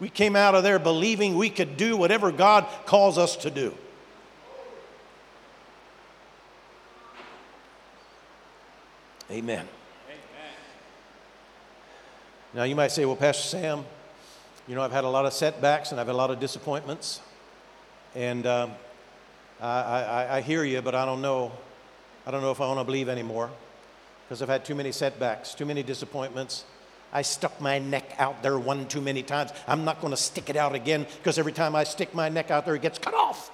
[0.00, 3.74] We came out of there believing we could do whatever God calls us to do.
[9.30, 9.58] Amen.
[9.60, 9.68] Amen.
[12.52, 13.84] Now, you might say, well, Pastor Sam,
[14.70, 17.20] you know, I've had a lot of setbacks and I've had a lot of disappointments.
[18.14, 18.70] And um,
[19.60, 21.50] I, I, I hear you, but I don't know.
[22.24, 23.50] I don't know if I want to believe anymore
[24.22, 26.66] because I've had too many setbacks, too many disappointments.
[27.12, 29.50] I stuck my neck out there one too many times.
[29.66, 32.52] I'm not going to stick it out again because every time I stick my neck
[32.52, 33.50] out there, it gets cut off.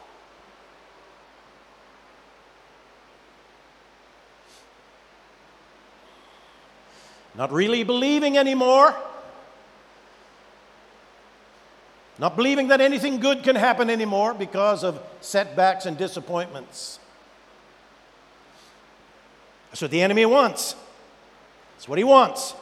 [7.35, 8.95] Not really believing anymore.
[12.19, 16.99] Not believing that anything good can happen anymore because of setbacks and disappointments.
[19.71, 20.75] That's what the enemy wants.
[21.75, 22.53] That's what he wants.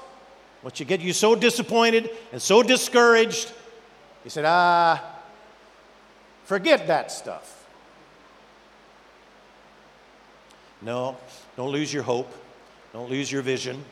[0.63, 3.53] What you get you so disappointed and so discouraged.
[4.25, 5.01] He said, ah,
[6.45, 7.67] forget that stuff.
[10.83, 11.17] No,
[11.57, 12.33] don't lose your hope.
[12.93, 13.85] Don't lose your vision.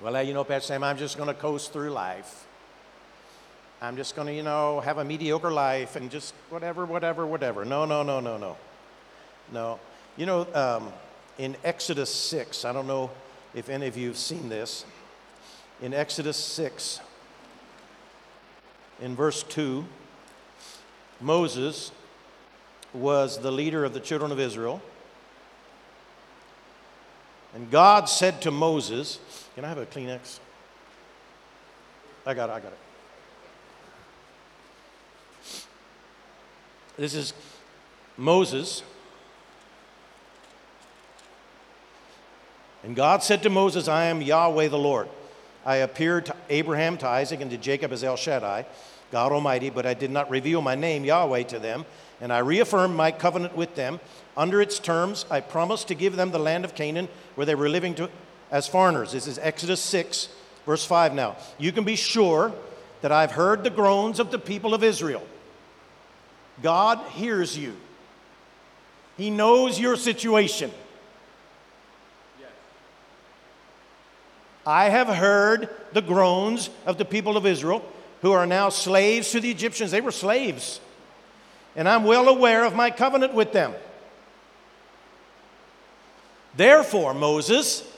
[0.00, 2.46] Well, you know, Pastor Sam, I'm just going to coast through life.
[3.82, 7.64] I'm just going to, you know, have a mediocre life and just whatever, whatever, whatever.
[7.64, 8.56] No, no, no, no, no.
[9.52, 9.80] No.
[10.16, 10.92] You know, um,
[11.38, 13.10] in Exodus 6, I don't know
[13.54, 14.84] if any of you have seen this.
[15.80, 17.00] In Exodus 6,
[19.00, 19.84] in verse 2,
[21.22, 21.90] Moses
[22.92, 24.82] was the leader of the children of Israel.
[27.54, 29.18] And God said to Moses,
[29.54, 30.38] Can I have a Kleenex?
[32.26, 32.78] I got it, I got it.
[37.00, 37.32] This is
[38.18, 38.82] Moses
[42.82, 45.08] And God said to Moses, I am Yahweh the Lord.
[45.64, 48.64] I appeared to Abraham, to Isaac, and to Jacob as El Shaddai,
[49.12, 51.84] God Almighty, but I did not reveal my name, Yahweh, to them.
[52.20, 54.00] And I reaffirmed my covenant with them.
[54.36, 57.68] Under its terms, I promised to give them the land of Canaan where they were
[57.68, 58.08] living to,
[58.50, 59.12] as foreigners.
[59.12, 60.28] This is Exodus 6,
[60.64, 61.36] verse 5 now.
[61.58, 62.52] You can be sure
[63.02, 65.22] that I've heard the groans of the people of Israel.
[66.62, 67.76] God hears you,
[69.16, 70.70] He knows your situation.
[74.66, 77.82] I have heard the groans of the people of Israel
[78.20, 79.90] who are now slaves to the Egyptians.
[79.90, 80.80] They were slaves.
[81.74, 83.74] And I'm well aware of my covenant with them.
[86.54, 87.90] Therefore, Moses,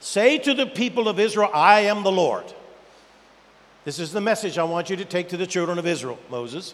[0.00, 2.44] say to the people of Israel, I am the Lord.
[3.84, 6.72] This is the message I want you to take to the children of Israel, Moses.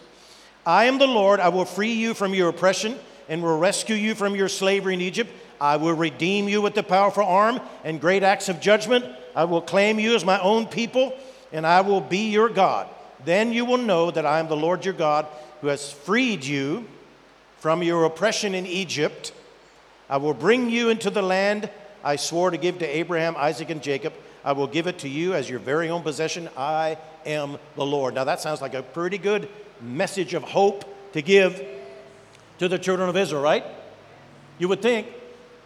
[0.65, 1.39] I am the Lord.
[1.39, 2.97] I will free you from your oppression
[3.27, 5.31] and will rescue you from your slavery in Egypt.
[5.59, 9.05] I will redeem you with the powerful arm and great acts of judgment.
[9.35, 11.13] I will claim you as my own people,
[11.51, 12.87] and I will be your God.
[13.23, 15.27] Then you will know that I am the Lord your God
[15.61, 16.87] who has freed you
[17.59, 19.31] from your oppression in Egypt.
[20.09, 21.69] I will bring you into the land
[22.03, 24.13] I swore to give to Abraham, Isaac, and Jacob.
[24.43, 26.49] I will give it to you as your very own possession.
[26.57, 28.15] I am the Lord.
[28.15, 29.47] Now, that sounds like a pretty good
[29.81, 31.61] message of hope to give
[32.59, 33.65] to the children of Israel, right?
[34.59, 35.07] You would think.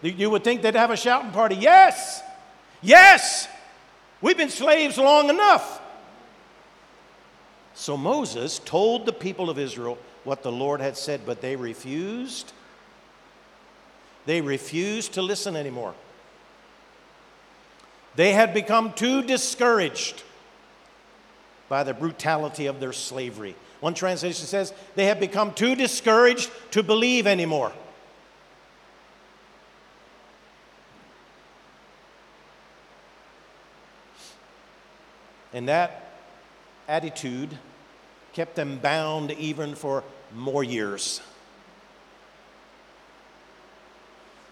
[0.02, 1.56] You would think they'd have a shouting party.
[1.56, 2.22] Yes,
[2.82, 3.48] yes,
[4.20, 5.82] we've been slaves long enough.
[7.74, 12.52] So Moses told the people of Israel what the Lord had said, but they refused.
[14.24, 15.94] They refused to listen anymore.
[18.16, 20.22] They had become too discouraged
[21.68, 23.54] by the brutality of their slavery.
[23.80, 27.72] One translation says they have become too discouraged to believe anymore.
[35.52, 36.12] And that
[36.88, 37.56] attitude
[38.32, 40.04] kept them bound even for
[40.34, 41.22] more years.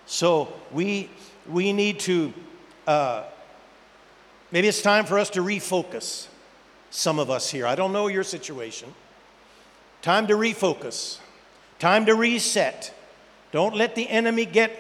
[0.07, 1.11] So we,
[1.49, 2.33] we need to,
[2.87, 3.25] uh,
[4.51, 6.29] maybe it's time for us to refocus,
[6.91, 7.67] some of us here.
[7.67, 8.95] I don't know your situation.
[10.05, 11.17] Time to refocus,
[11.79, 12.93] time to reset.
[13.53, 14.71] Don't let the enemy get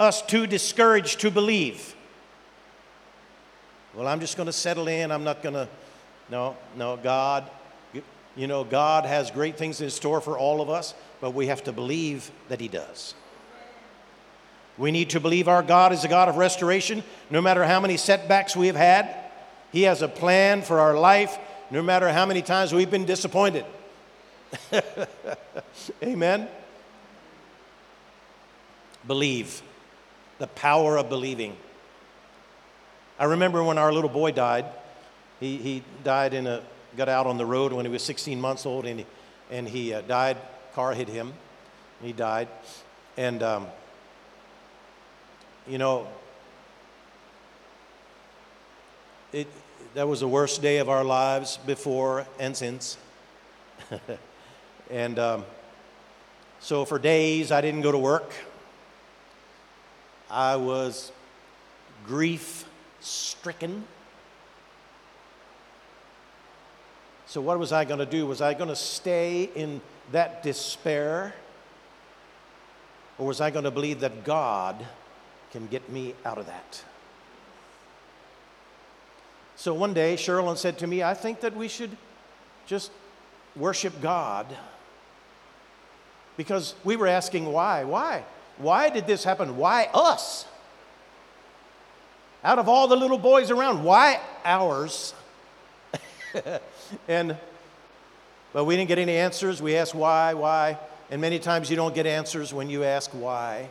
[0.00, 1.94] us too discouraged to believe.
[3.94, 5.12] Well, I'm just going to settle in.
[5.12, 5.68] I'm not going to.
[6.30, 7.50] No, no, God,
[8.36, 11.62] you know, God has great things in store for all of us, but we have
[11.64, 13.12] to believe that He does.
[14.78, 17.98] We need to believe our God is a God of restoration, no matter how many
[17.98, 19.14] setbacks we have had.
[19.72, 21.36] He has a plan for our life,
[21.70, 23.66] no matter how many times we've been disappointed.
[26.02, 26.48] Amen?
[29.06, 29.62] Believe.
[30.38, 31.56] The power of believing.
[33.18, 34.66] I remember when our little boy died.
[35.40, 36.62] He, he died in a,
[36.96, 39.06] got out on the road when he was 16 months old and he,
[39.50, 40.36] and he uh, died.
[40.74, 41.32] Car hit him.
[42.02, 42.48] He died.
[43.16, 43.66] And, um,
[45.68, 46.08] you know,
[49.32, 49.46] it,
[49.94, 52.96] that was the worst day of our lives before and since.
[54.90, 55.44] and um,
[56.60, 58.32] so for days I didn't go to work.
[60.30, 61.12] I was
[62.06, 62.68] grief
[63.00, 63.84] stricken.
[67.26, 68.26] So, what was I going to do?
[68.26, 69.80] Was I going to stay in
[70.12, 71.34] that despair?
[73.18, 74.84] Or was I going to believe that God
[75.52, 76.82] can get me out of that?
[79.56, 81.96] So one day, Sherlyn said to me, I think that we should
[82.66, 82.90] just
[83.56, 84.46] worship God.
[86.36, 87.84] Because we were asking why?
[87.84, 88.24] Why?
[88.58, 89.56] Why did this happen?
[89.56, 90.46] Why us?
[92.42, 95.14] Out of all the little boys around, why ours?
[97.08, 97.36] and
[98.52, 99.60] but we didn't get any answers.
[99.60, 100.78] We asked why, why,
[101.10, 103.68] and many times you don't get answers when you ask why.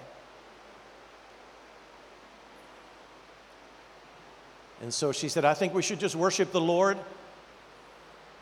[4.82, 6.98] And so she said, I think we should just worship the Lord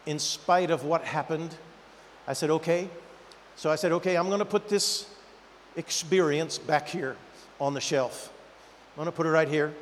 [0.06, 1.56] in spite of what happened.
[2.28, 2.90] I said, okay.
[3.56, 5.10] So I said, okay, I'm going to put this
[5.76, 7.16] experience back here
[7.60, 8.32] on the shelf.
[8.94, 9.74] I'm going to put it right here.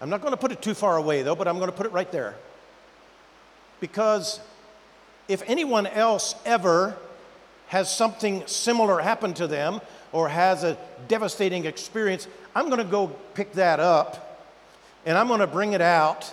[0.00, 1.86] I'm not going to put it too far away, though, but I'm going to put
[1.86, 2.34] it right there.
[3.80, 4.40] Because
[5.28, 6.96] if anyone else ever
[7.68, 9.80] has something similar happen to them
[10.12, 10.76] or has a
[11.08, 14.46] devastating experience, I'm going to go pick that up
[15.06, 16.32] and I'm going to bring it out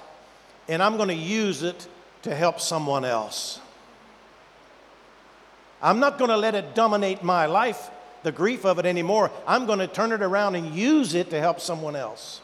[0.67, 1.87] and I'm going to use it
[2.23, 3.59] to help someone else.
[5.81, 7.89] I'm not going to let it dominate my life,
[8.23, 9.31] the grief of it anymore.
[9.47, 12.41] I'm going to turn it around and use it to help someone else.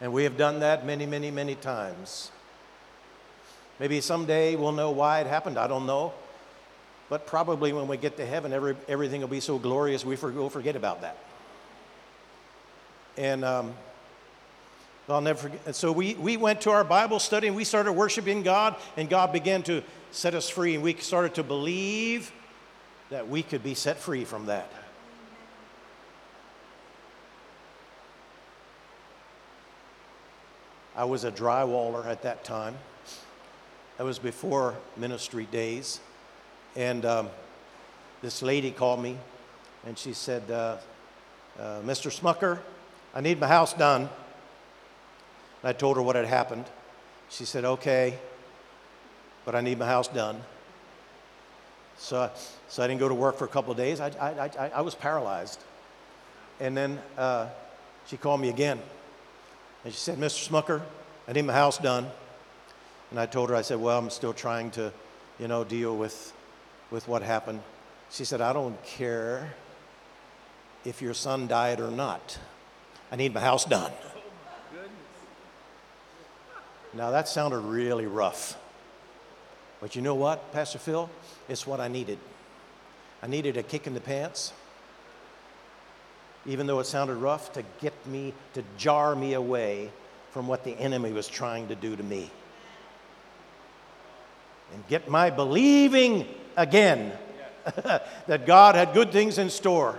[0.00, 2.30] And we have done that many, many, many times.
[3.80, 5.58] Maybe someday we'll know why it happened.
[5.58, 6.12] I don't know.
[7.08, 10.30] But probably when we get to heaven, every, everything will be so glorious we for,
[10.30, 11.16] we'll forget about that.
[13.16, 13.74] And um,
[15.08, 15.74] I'll never forget.
[15.74, 19.32] So we, we went to our Bible study and we started worshiping God, and God
[19.32, 20.74] began to set us free.
[20.74, 22.30] And we started to believe
[23.10, 24.70] that we could be set free from that.
[30.94, 32.76] I was a drywaller at that time.
[33.96, 36.00] That was before ministry days.
[36.76, 37.30] And um,
[38.20, 39.16] this lady called me
[39.86, 40.76] and she said, uh,
[41.58, 42.10] uh, Mr.
[42.10, 42.58] Smucker,
[43.14, 44.08] I need my house done.
[45.64, 46.64] I told her what had happened.
[47.28, 48.18] She said, Okay,
[49.44, 50.40] but I need my house done.
[51.98, 52.30] So,
[52.68, 54.00] so I didn't go to work for a couple of days.
[54.00, 55.60] I, I, I, I was paralyzed.
[56.60, 57.48] And then uh,
[58.06, 58.80] she called me again.
[59.84, 60.48] And she said, Mr.
[60.48, 60.82] Smucker,
[61.26, 62.06] I need my house done.
[63.10, 64.92] And I told her, I said, Well, I'm still trying to,
[65.38, 66.32] you know, deal with,
[66.90, 67.62] with what happened.
[68.10, 69.54] She said, I don't care
[70.84, 72.38] if your son died or not.
[73.10, 73.92] I need my house done.
[76.94, 78.56] Now that sounded really rough.
[79.80, 81.08] But you know what, Pastor Phil?
[81.48, 82.18] It's what I needed.
[83.22, 84.52] I needed a kick in the pants,
[86.46, 89.90] even though it sounded rough, to get me, to jar me away
[90.30, 92.30] from what the enemy was trying to do to me.
[94.72, 96.26] And get my believing
[96.56, 97.12] again
[98.26, 99.98] that God had good things in store.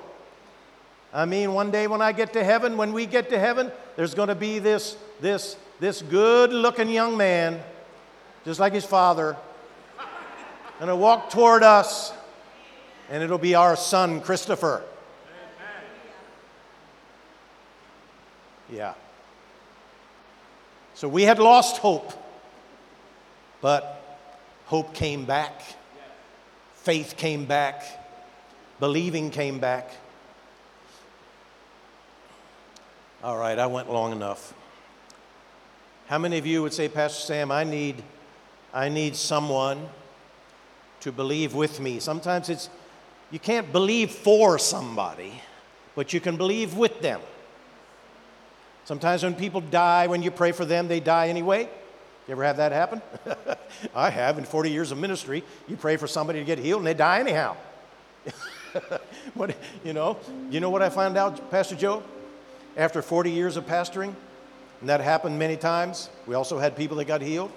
[1.12, 4.14] I mean, one day when I get to heaven, when we get to heaven, there's
[4.14, 7.62] going to be this, this, this good looking young man,
[8.46, 9.38] just like his father,
[10.80, 12.14] to walk toward us,
[13.10, 14.84] and it'll be our son, Christopher.
[18.72, 18.94] Yeah.
[20.94, 22.12] So we had lost hope,
[23.62, 24.20] but
[24.66, 25.62] hope came back,
[26.74, 27.84] faith came back,
[28.80, 29.92] believing came back.
[33.24, 34.54] All right, I went long enough.
[36.10, 38.02] How many of you would say, Pastor Sam, I need,
[38.74, 39.88] I need someone
[41.02, 42.00] to believe with me?
[42.00, 42.68] Sometimes it's,
[43.30, 45.40] you can't believe for somebody,
[45.94, 47.22] but you can believe with them.
[48.86, 51.70] Sometimes when people die, when you pray for them, they die anyway.
[52.28, 53.04] You ever have that happen?
[53.96, 55.44] I have in 40 years of ministry.
[55.68, 57.56] You pray for somebody to get healed and they die anyhow.
[59.36, 60.18] what, you know,
[60.50, 62.02] you know what I found out, Pastor Joe?
[62.76, 64.16] After 40 years of pastoring,
[64.80, 66.10] and that happened many times.
[66.26, 67.52] We also had people that got healed.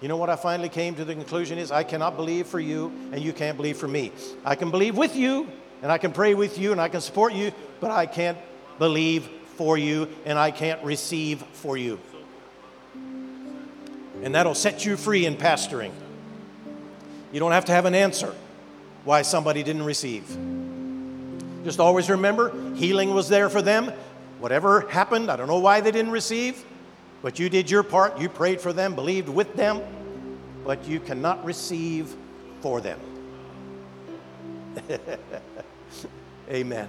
[0.00, 2.92] You know what I finally came to the conclusion is I cannot believe for you
[3.12, 4.12] and you can't believe for me.
[4.44, 5.48] I can believe with you
[5.82, 8.38] and I can pray with you and I can support you, but I can't
[8.78, 11.98] believe for you and I can't receive for you.
[14.22, 15.92] And that'll set you free in pastoring.
[17.32, 18.34] You don't have to have an answer
[19.04, 20.24] why somebody didn't receive.
[21.64, 23.92] Just always remember healing was there for them.
[24.38, 26.64] Whatever happened, I don't know why they didn't receive,
[27.22, 28.18] but you did your part.
[28.18, 29.82] You prayed for them, believed with them,
[30.64, 32.14] but you cannot receive
[32.60, 33.00] for them.
[36.50, 36.88] Amen.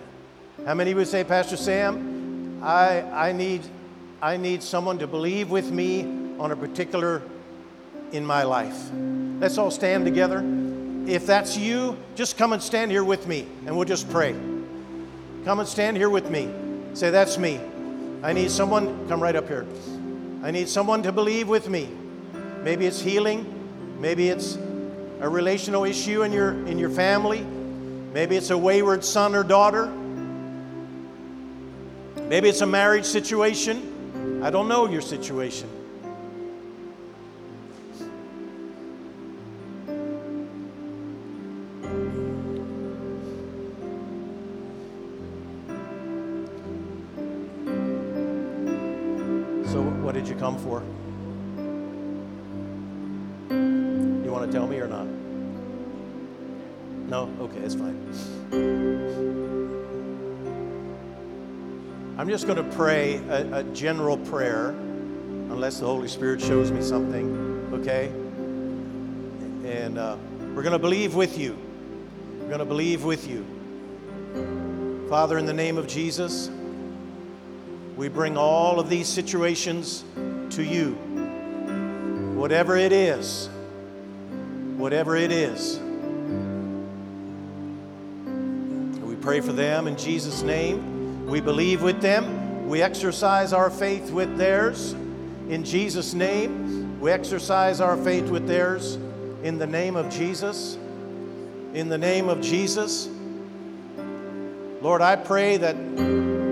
[0.66, 3.62] How many would say, Pastor Sam, I, I, need,
[4.22, 6.04] I need someone to believe with me
[6.40, 7.22] on a particular
[8.12, 8.92] in my life?
[9.40, 10.44] Let's all stand together.
[11.08, 14.34] If that's you, just come and stand here with me and we'll just pray.
[15.46, 16.54] Come and stand here with me.
[17.00, 17.62] Say, That's me.
[18.24, 19.66] I need someone, come right up here.
[20.44, 21.90] I need someone to believe with me.
[22.62, 23.46] Maybe it's healing,
[24.02, 24.58] maybe it's
[25.22, 27.40] a relational issue in your, in your family,
[28.14, 29.86] maybe it's a wayward son or daughter,
[32.28, 34.42] maybe it's a marriage situation.
[34.44, 35.70] I don't know your situation.
[57.10, 57.34] No?
[57.40, 57.98] Okay, it's fine.
[62.20, 66.84] I'm just going to pray a, a, general prayer, unless the Holy Spirit shows me
[66.84, 68.10] something, okay?
[69.66, 70.18] And uh,
[70.54, 71.58] we're going to believe with you.
[72.42, 73.46] We're going to believe with you.
[75.10, 76.52] Father, in the name of Jesus,
[77.96, 80.04] we bring all of these situations
[80.52, 80.92] to you.
[82.36, 83.50] Whatever it is,
[84.78, 85.80] whatever it is.
[89.30, 91.28] Pray for them in Jesus' name.
[91.28, 92.68] We believe with them.
[92.68, 94.94] We exercise our faith with theirs.
[95.50, 98.96] In Jesus' name, we exercise our faith with theirs.
[99.44, 100.80] In the name of Jesus.
[101.76, 103.08] In the name of Jesus.
[104.82, 105.76] Lord, I pray that,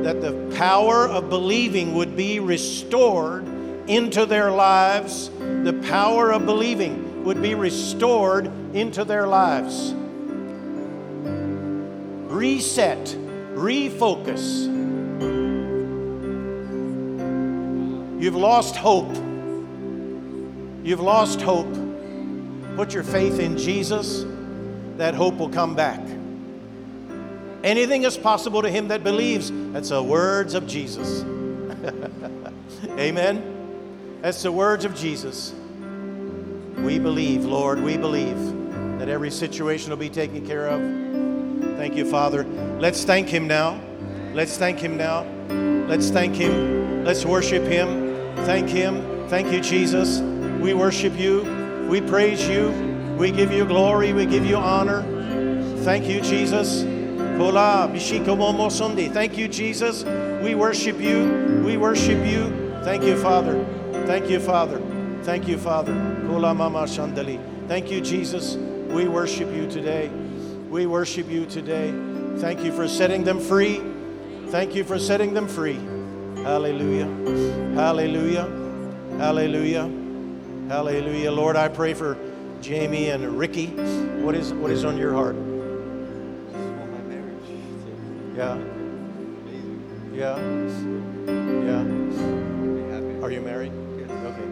[0.03, 3.43] that the power of believing would be restored
[3.89, 9.95] into their lives, the power of believing would be restored into their lives.
[12.37, 13.03] Reset,
[13.55, 14.67] refocus.
[18.21, 19.09] You've lost hope.
[20.83, 21.75] You've lost hope.
[22.75, 24.23] Put your faith in Jesus,
[24.97, 25.99] that hope will come back.
[27.63, 29.51] Anything is possible to him that believes.
[29.73, 31.23] That's the words of Jesus.
[32.99, 34.19] Amen.
[34.21, 35.55] That's the words of Jesus.
[36.77, 38.37] We believe, Lord, we believe
[38.99, 41.06] that every situation will be taken care of.
[41.77, 42.43] Thank you, Father.
[42.79, 43.79] Let's thank Him now.
[44.33, 45.25] Let's thank Him now.
[45.87, 47.03] Let's thank Him.
[47.03, 48.35] Let's worship Him.
[48.45, 49.27] Thank Him.
[49.29, 50.19] Thank you, Jesus.
[50.61, 51.43] We worship you.
[51.89, 52.69] We praise you.
[53.17, 54.13] We give you glory.
[54.13, 55.03] We give you honor.
[55.83, 56.83] Thank you, Jesus.
[59.13, 60.03] Thank you, Jesus.
[60.43, 61.63] We worship you.
[61.65, 62.81] We worship you.
[62.83, 63.65] Thank you, Father.
[64.05, 64.81] Thank you, Father.
[65.23, 65.93] Thank you, Father.
[67.67, 68.55] Thank you, Jesus.
[68.55, 70.09] We worship you today.
[70.69, 71.93] We worship you today.
[72.37, 73.81] Thank you for setting them free.
[74.49, 75.79] Thank you for setting them free.
[76.43, 77.05] Hallelujah.
[77.73, 78.47] Hallelujah.
[79.17, 79.89] Hallelujah.
[80.67, 81.31] Hallelujah.
[81.31, 82.17] Lord, I pray for
[82.61, 83.67] Jamie and Ricky.
[84.23, 85.35] What is what is on your heart?
[88.35, 88.57] Yeah.
[90.13, 90.37] Yeah.
[91.65, 91.81] Yeah.
[93.23, 93.71] Are you married?
[93.71, 94.47] Okay.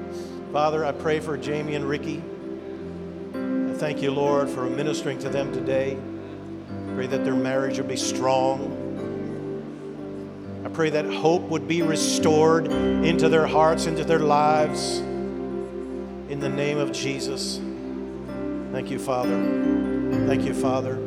[0.54, 2.24] Father, I pray for Jamie and Ricky.
[3.78, 5.98] Thank you, Lord, for ministering to them today.
[6.96, 8.72] Pray that their marriage would be strong.
[10.66, 15.00] I pray that hope would be restored into their hearts, into their lives.
[15.00, 17.60] In the name of Jesus.
[18.72, 19.42] Thank you, Father.
[20.26, 20.98] Thank you, Father.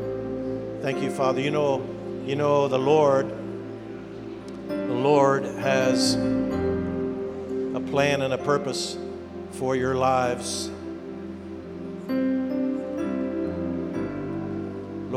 [0.83, 1.41] Thank you, Father.
[1.41, 1.83] You know,
[2.27, 3.33] you know the Lord,
[4.69, 8.99] the Lord has a plan and a purpose
[9.53, 10.71] for your lives.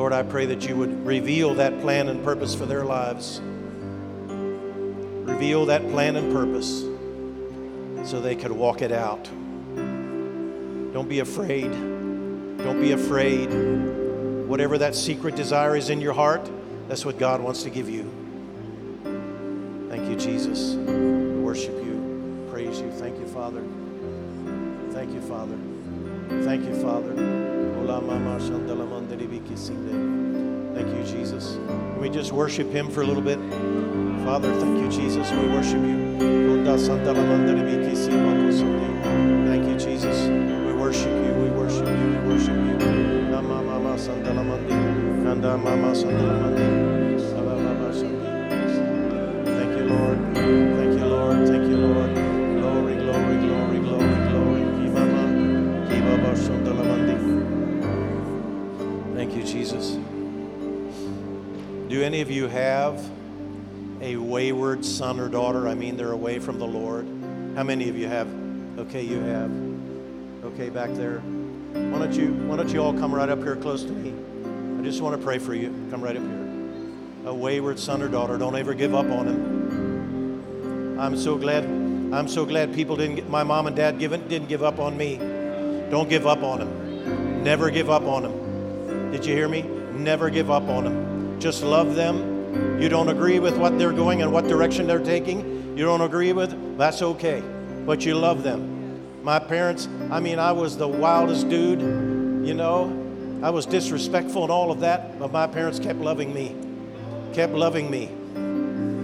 [0.01, 3.39] Lord, I pray that you would reveal that plan and purpose for their lives.
[5.29, 6.81] Reveal that plan and purpose
[8.09, 9.25] so they could walk it out.
[10.91, 11.69] Don't be afraid.
[11.69, 13.45] Don't be afraid.
[14.47, 16.49] Whatever that secret desire is in your heart,
[16.87, 18.11] that's what God wants to give you.
[19.87, 20.73] Thank you, Jesus.
[20.73, 22.91] We worship you, praise you.
[22.93, 23.61] Thank you, Father.
[24.93, 25.59] Thank you, Father.
[26.43, 27.60] Thank you, Father.
[30.75, 31.55] Thank you, Jesus.
[31.55, 33.39] Can we just worship Him for a little bit?
[34.25, 35.29] Father, thank you, Jesus.
[35.31, 36.17] We worship you.
[39.47, 40.27] Thank you, Jesus.
[40.27, 41.33] We worship you.
[41.43, 41.93] We worship you.
[42.21, 42.77] We worship you.
[61.91, 63.05] Do any of you have
[63.99, 65.67] a wayward son or daughter?
[65.67, 67.05] I mean, they're away from the Lord.
[67.53, 68.29] How many of you have?
[68.77, 69.51] Okay, you have.
[70.45, 71.19] Okay, back there.
[71.19, 74.13] Why don't you Why don't you all come right up here close to me?
[74.79, 75.67] I just want to pray for you.
[75.91, 76.71] Come right up here.
[77.25, 80.97] A wayward son or daughter, don't ever give up on him.
[80.97, 81.65] I'm so glad.
[81.65, 84.95] I'm so glad people didn't get my mom and dad given, didn't give up on
[84.95, 85.17] me.
[85.89, 87.43] Don't give up on them.
[87.43, 89.11] Never give up on them.
[89.11, 89.63] Did you hear me?
[89.63, 91.10] Never give up on them.
[91.41, 92.79] Just love them.
[92.79, 95.75] You don't agree with what they're going and what direction they're taking.
[95.75, 97.41] You don't agree with, that's okay.
[97.83, 99.23] But you love them.
[99.23, 101.81] My parents, I mean, I was the wildest dude,
[102.45, 102.95] you know.
[103.41, 106.55] I was disrespectful and all of that, but my parents kept loving me.
[107.33, 108.05] Kept loving me.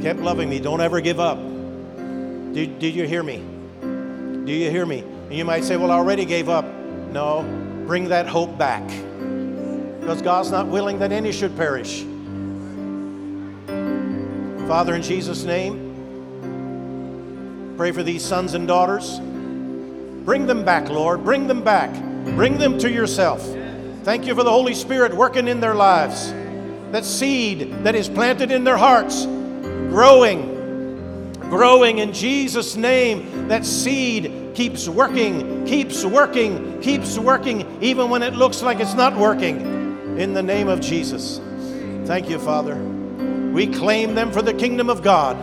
[0.04, 0.60] Kept loving me.
[0.60, 1.40] Don't ever give up.
[1.40, 3.44] Did, did you hear me?
[3.82, 5.00] Do you hear me?
[5.00, 6.66] And you might say, Well, I already gave up.
[7.12, 7.42] No,
[7.88, 8.88] bring that hope back.
[10.00, 12.06] Because God's not willing that any should perish.
[14.68, 15.96] Father, in Jesus' name,
[17.78, 19.18] pray for these sons and daughters.
[20.26, 21.24] Bring them back, Lord.
[21.24, 21.90] Bring them back.
[22.36, 23.42] Bring them to yourself.
[24.04, 26.34] Thank you for the Holy Spirit working in their lives.
[26.92, 33.48] That seed that is planted in their hearts, growing, growing in Jesus' name.
[33.48, 39.16] That seed keeps working, keeps working, keeps working, even when it looks like it's not
[39.16, 39.62] working.
[40.18, 41.40] In the name of Jesus.
[42.06, 42.97] Thank you, Father.
[43.58, 45.36] We claim them for the kingdom of God.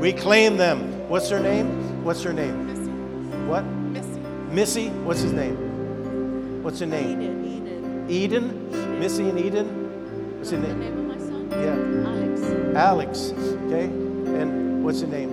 [0.00, 1.08] We claim them.
[1.08, 2.02] What's her name?
[2.02, 3.46] What's her name?
[3.46, 3.64] What?
[3.64, 4.18] Missy.
[4.50, 4.88] Missy?
[5.04, 6.60] What's his name?
[6.64, 7.22] What's her name?
[7.22, 8.10] Eden, Eden.
[8.10, 8.98] Eden?
[8.98, 10.38] Missy and Eden?
[10.38, 10.80] What's his The name?
[10.80, 11.48] name of my son?
[11.52, 12.10] Yeah.
[12.10, 13.30] Alex.
[13.30, 13.32] Alex.
[13.68, 13.84] Okay.
[13.84, 15.30] And what's his name?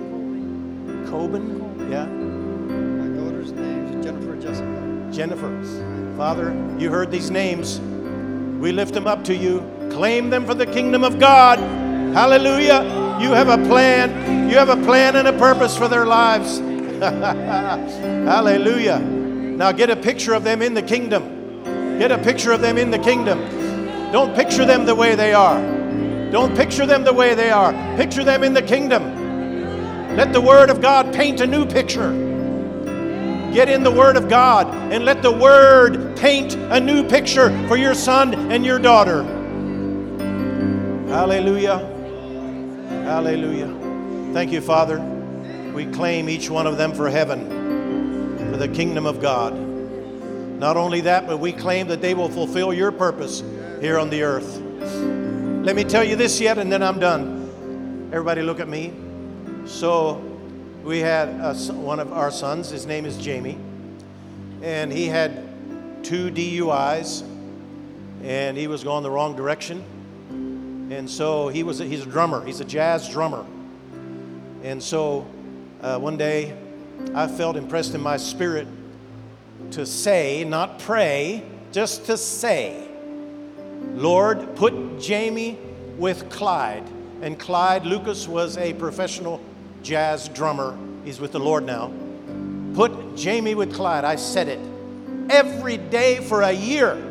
[1.08, 1.90] Coben?
[1.90, 2.06] Yeah.
[2.06, 5.08] My daughter's name is Jennifer Jessica.
[5.10, 6.16] Jennifer.
[6.16, 7.80] Father, you heard these names.
[8.60, 9.68] We lift them up to you.
[9.92, 11.58] Claim them for the kingdom of God.
[11.58, 13.18] Hallelujah.
[13.20, 14.48] You have a plan.
[14.48, 16.58] You have a plan and a purpose for their lives.
[17.00, 18.98] Hallelujah.
[18.98, 21.98] Now get a picture of them in the kingdom.
[21.98, 23.38] Get a picture of them in the kingdom.
[24.12, 25.60] Don't picture them the way they are.
[26.30, 27.72] Don't picture them the way they are.
[27.96, 30.16] Picture them in the kingdom.
[30.16, 32.12] Let the Word of God paint a new picture.
[33.52, 37.76] Get in the Word of God and let the Word paint a new picture for
[37.76, 39.22] your son and your daughter.
[41.12, 41.76] Hallelujah.
[43.04, 44.32] Hallelujah.
[44.32, 44.98] Thank you, Father.
[45.74, 49.52] We claim each one of them for heaven, for the kingdom of God.
[49.54, 53.42] Not only that, but we claim that they will fulfill your purpose
[53.82, 54.58] here on the earth.
[55.62, 58.08] Let me tell you this yet, and then I'm done.
[58.10, 58.94] Everybody, look at me.
[59.66, 60.14] So,
[60.82, 63.58] we had a one of our sons, his name is Jamie,
[64.62, 65.46] and he had
[66.02, 67.22] two DUIs,
[68.24, 69.84] and he was going the wrong direction.
[70.92, 73.46] And so he was a, he's a drummer, he's a jazz drummer.
[74.62, 75.26] And so
[75.80, 76.54] uh, one day
[77.14, 78.68] I felt impressed in my spirit
[79.70, 82.86] to say, not pray, just to say,
[83.94, 85.58] Lord, put Jamie
[85.96, 86.84] with Clyde.
[87.22, 89.40] And Clyde Lucas was a professional
[89.82, 90.76] jazz drummer.
[91.06, 91.90] He's with the Lord now.
[92.74, 94.04] Put Jamie with Clyde.
[94.04, 94.60] I said it
[95.30, 97.02] every day for a year.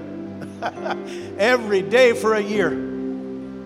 [1.39, 2.90] every day for a year.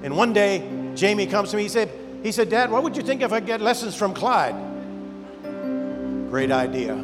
[0.05, 0.61] And one day,
[0.93, 1.63] Jamie comes to me.
[1.63, 1.89] He said,
[2.21, 4.53] he said, Dad, what would you think if I get lessons from Clyde?
[6.29, 7.03] Great idea.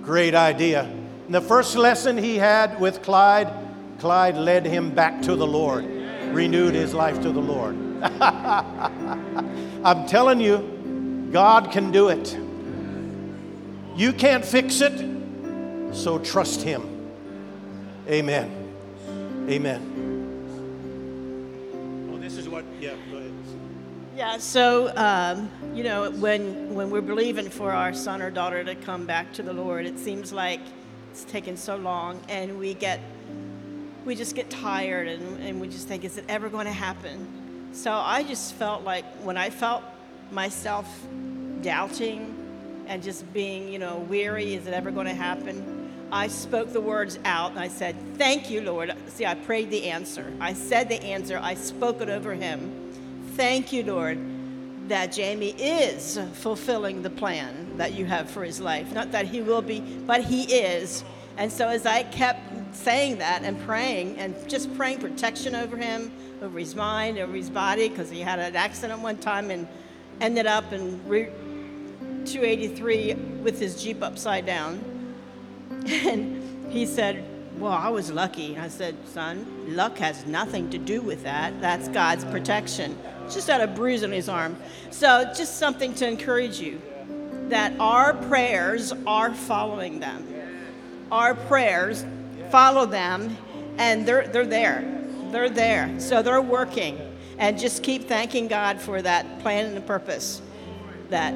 [0.00, 0.84] Great idea.
[1.26, 3.52] And the first lesson he had with Clyde,
[3.98, 5.84] Clyde led him back to the Lord,
[6.32, 7.76] renewed his life to the Lord.
[9.84, 12.34] I'm telling you, God can do it.
[13.94, 16.82] You can't fix it, so trust Him.
[18.08, 18.72] Amen.
[19.50, 19.95] Amen.
[24.16, 28.74] Yeah, so um, you know, when when we're believing for our son or daughter to
[28.74, 30.60] come back to the Lord, it seems like
[31.10, 32.98] it's taken so long, and we get
[34.06, 37.68] we just get tired, and, and we just think, is it ever going to happen?
[37.72, 39.84] So I just felt like when I felt
[40.30, 40.88] myself
[41.60, 42.34] doubting
[42.86, 45.92] and just being, you know, weary, is it ever going to happen?
[46.10, 48.94] I spoke the words out and I said, Thank you, Lord.
[49.08, 50.32] See, I prayed the answer.
[50.40, 51.38] I said the answer.
[51.42, 52.85] I spoke it over him.
[53.36, 54.18] Thank you, Lord,
[54.88, 58.94] that Jamie is fulfilling the plan that you have for his life.
[58.94, 61.04] Not that he will be, but he is.
[61.36, 62.40] And so as I kept
[62.74, 66.10] saying that and praying and just praying protection over him,
[66.40, 69.68] over his mind, over his body, because he had an accident one time and
[70.22, 71.28] ended up in Route
[72.24, 73.12] 283
[73.42, 74.80] with his Jeep upside down.
[75.88, 77.22] And he said,
[77.58, 78.54] Well, I was lucky.
[78.54, 81.60] And I said, Son, luck has nothing to do with that.
[81.60, 82.98] That's God's protection.
[83.30, 84.56] Just had a bruise on his arm.
[84.90, 86.80] So, just something to encourage you
[87.48, 90.26] that our prayers are following them.
[91.10, 92.04] Our prayers
[92.50, 93.36] follow them,
[93.78, 95.02] and they're, they're there.
[95.30, 96.00] They're there.
[96.00, 97.00] So, they're working.
[97.38, 100.40] And just keep thanking God for that plan and the purpose
[101.10, 101.34] that,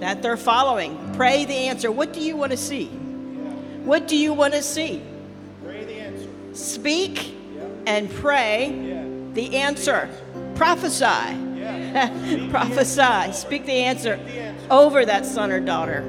[0.00, 1.14] that they're following.
[1.14, 1.90] Pray the answer.
[1.90, 2.86] What do you want to see?
[2.86, 5.02] What do you want to see?
[5.64, 6.28] Pray the answer.
[6.52, 7.34] Speak
[7.86, 9.04] and pray
[9.34, 10.08] the answer.
[10.54, 11.40] Prophesy.
[12.50, 13.32] Prophesy.
[13.32, 14.18] Speak the answer
[14.70, 16.00] over that son or daughter,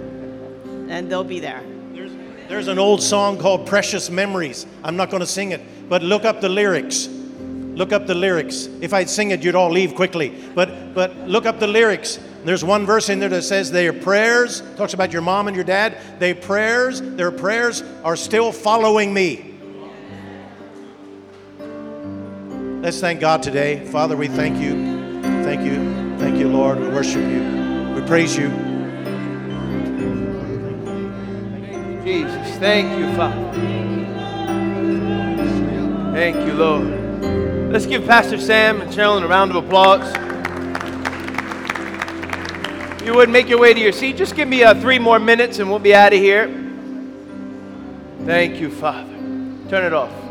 [0.90, 1.62] and they'll be there.
[1.94, 2.12] There's,
[2.48, 4.66] there's an old song called Precious Memories.
[4.84, 7.08] I'm not going to sing it, but look up the lyrics.
[7.08, 8.68] Look up the lyrics.
[8.80, 10.34] If I'd sing it, you'd all leave quickly.
[10.56, 12.20] But, but look up the lyrics.
[12.46, 15.66] There's one verse in there that says their prayers, talks about your mom and your
[15.66, 19.55] dad, their prayers, their prayers are still following me.
[22.86, 23.84] Let's thank God today.
[23.84, 24.74] Father, we thank you.
[25.44, 26.18] Thank you.
[26.20, 26.80] Thank you, Lord.
[26.80, 27.96] We worship you.
[27.96, 28.50] We praise you.
[32.04, 33.52] Jesus, thank you, Father.
[36.14, 37.72] Thank you, Lord.
[37.74, 40.08] Let's give Pastor Sam and Sherlyn a round of applause.
[43.02, 45.18] If you would make your way to your seat, just give me uh, three more
[45.18, 46.46] minutes and we'll be out of here.
[48.26, 49.12] Thank you, Father.
[49.70, 50.25] Turn it off.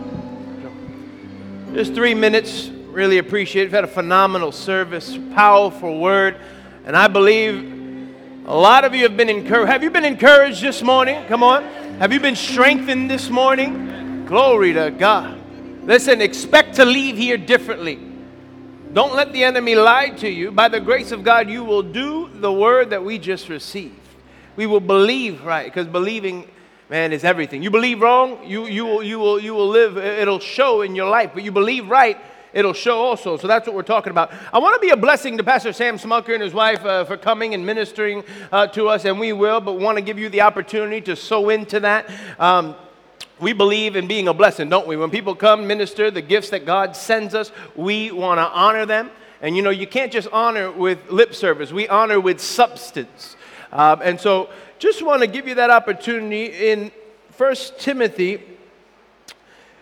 [1.74, 2.68] Just three minutes.
[2.68, 3.64] Really appreciate it.
[3.64, 6.36] We've had a phenomenal service, powerful word,
[6.86, 8.14] and I believe
[8.46, 9.72] a lot of you have been encouraged.
[9.72, 11.26] Have you been encouraged this morning?
[11.26, 11.64] Come on.
[11.98, 14.24] Have you been strengthened this morning?
[14.24, 15.36] Glory to God.
[15.82, 17.98] Listen, expect to leave here differently.
[18.92, 20.52] Don't let the enemy lie to you.
[20.52, 23.98] By the grace of God, you will do the word that we just received.
[24.54, 26.48] We will believe right, because believing,
[26.94, 27.60] man, is everything.
[27.60, 31.10] You believe wrong, you, you, will, you, will, you will live, it'll show in your
[31.10, 31.32] life.
[31.34, 32.16] But you believe right,
[32.52, 33.36] it'll show also.
[33.36, 34.30] So that's what we're talking about.
[34.52, 37.16] I want to be a blessing to Pastor Sam Smucker and his wife uh, for
[37.16, 38.22] coming and ministering
[38.52, 41.48] uh, to us, and we will, but want to give you the opportunity to sow
[41.48, 42.08] into that.
[42.38, 42.76] Um,
[43.40, 44.96] we believe in being a blessing, don't we?
[44.96, 49.10] When people come minister the gifts that God sends us, we want to honor them.
[49.42, 53.34] And you know, you can't just honor with lip service, we honor with substance.
[53.72, 54.48] Um, and so,
[54.84, 56.92] just want to give you that opportunity in
[57.38, 58.38] 1 Timothy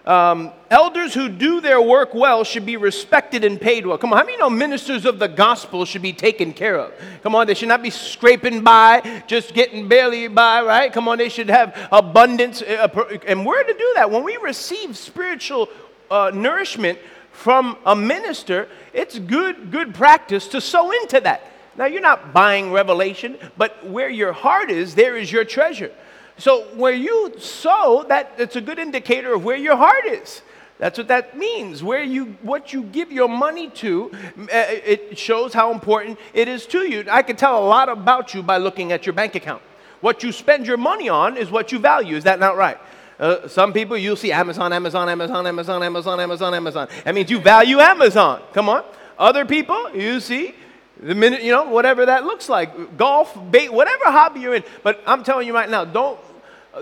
[0.06, 3.98] um, elders who do their work well should be respected and paid well.
[3.98, 6.92] Come on, how many know ministers of the gospel should be taken care of?
[7.24, 10.92] Come on, they should not be scraping by, just getting barely by, right?
[10.92, 12.62] Come on, they should have abundance.
[12.62, 12.86] uh,
[13.26, 14.08] And we're to do that.
[14.08, 15.68] When we receive spiritual
[16.12, 17.00] uh, nourishment
[17.32, 21.51] from a minister, it's good, good practice to sow into that.
[21.76, 25.90] Now, you're not buying revelation, but where your heart is, there is your treasure.
[26.38, 30.42] So where you sow, that it's a good indicator of where your heart is.
[30.78, 31.82] That's what that means.
[31.82, 36.66] Where you, what you give your money to, uh, it shows how important it is
[36.66, 37.04] to you.
[37.10, 39.62] I can tell a lot about you by looking at your bank account.
[40.00, 42.16] What you spend your money on is what you value.
[42.16, 42.78] Is that not right?
[43.20, 46.88] Uh, some people you'll see Amazon, Amazon, Amazon, Amazon, Amazon, Amazon, Amazon.
[47.04, 48.42] That means you value Amazon.
[48.52, 48.82] Come on.
[49.16, 50.56] Other people you see
[51.02, 54.64] the minute, you know, whatever that looks like, golf, bait, whatever hobby you're in.
[54.82, 56.18] But I'm telling you right now, don't,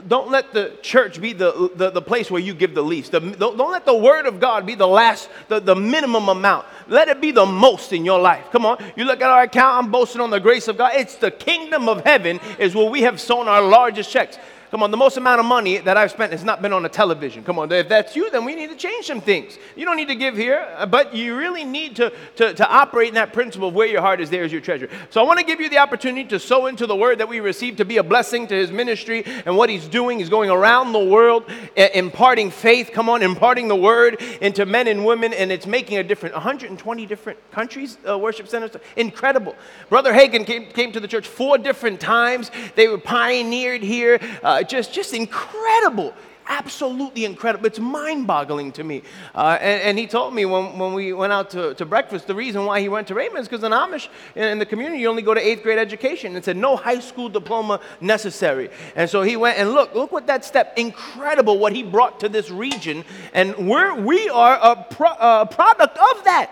[0.07, 3.13] don't let the church be the, the, the place where you give the least.
[3.13, 6.67] The, don't, don't, let the word of God be the last, the, the minimum amount.
[6.87, 8.45] Let it be the most in your life.
[8.53, 8.85] Come on.
[8.95, 10.93] You look at our account, I'm boasting on the grace of God.
[10.95, 14.39] It's the kingdom of heaven is where we have sown our largest checks.
[14.71, 16.89] Come on, the most amount of money that I've spent has not been on a
[16.89, 17.43] television.
[17.43, 19.59] Come on, if that's you, then we need to change some things.
[19.75, 23.09] You don't need to give here, uh, but you really need to, to, to operate
[23.09, 24.89] in that principle of where your heart is, there is your treasure.
[25.11, 27.41] So I want to give you the opportunity to sow into the word that we
[27.41, 30.21] received to be a blessing to his ministry and what he's doing.
[30.21, 35.05] He's going around the world imparting faith, come on, imparting the word into men and
[35.05, 36.35] women, and it's making a difference.
[36.35, 38.71] 120 different countries, uh, worship centers.
[38.97, 39.57] Incredible.
[39.89, 42.53] Brother Hagin came, came to the church four different times.
[42.77, 44.21] They were pioneered here.
[44.45, 46.15] Uh, just, just incredible.
[46.51, 47.65] absolutely incredible.
[47.67, 49.03] It's mind boggling to me.
[49.35, 52.35] Uh, and, and, he told me when, when we went out to, to breakfast, the
[52.35, 55.09] reason why he went to Rhema is because in Amish, in, in, the community, you
[55.09, 56.35] only go to eighth grade education.
[56.35, 58.71] And said, no high school diploma necessary.
[58.97, 62.29] And so he went and look, look what that step, incredible what he brought to
[62.29, 63.05] this region.
[63.33, 66.51] And we're, we are a, pro, a product of that.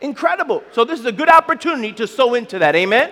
[0.00, 0.62] Incredible.
[0.72, 2.76] So this is a good opportunity to sow into that.
[2.76, 3.10] Amen.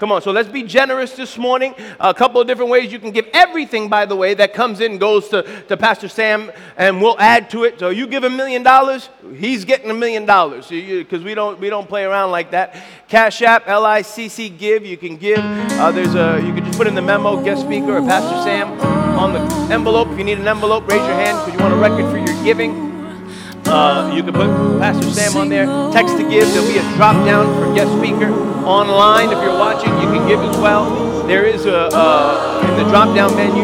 [0.00, 1.74] Come on, so let's be generous this morning.
[2.00, 3.28] A couple of different ways you can give.
[3.34, 7.50] Everything, by the way, that comes in goes to, to Pastor Sam, and we'll add
[7.50, 7.78] to it.
[7.78, 11.68] So you give a million dollars, he's getting a million dollars because we don't we
[11.68, 12.82] don't play around like that.
[13.08, 14.86] Cash App, L I C C Give.
[14.86, 15.38] You can give.
[15.38, 18.80] Uh, there's a you can just put in the memo, guest speaker or Pastor Sam
[19.18, 19.40] on the
[19.74, 20.08] envelope.
[20.08, 22.42] If you need an envelope, raise your hand because you want a record for your
[22.42, 22.89] giving.
[23.70, 24.48] Uh, you can put
[24.80, 25.66] Pastor Sam on there.
[25.92, 26.48] Text to give.
[26.52, 28.32] There'll be a drop down for guest speaker.
[28.66, 31.26] Online, if you're watching, you can give as well.
[31.26, 33.62] There is a uh, in the drop down menu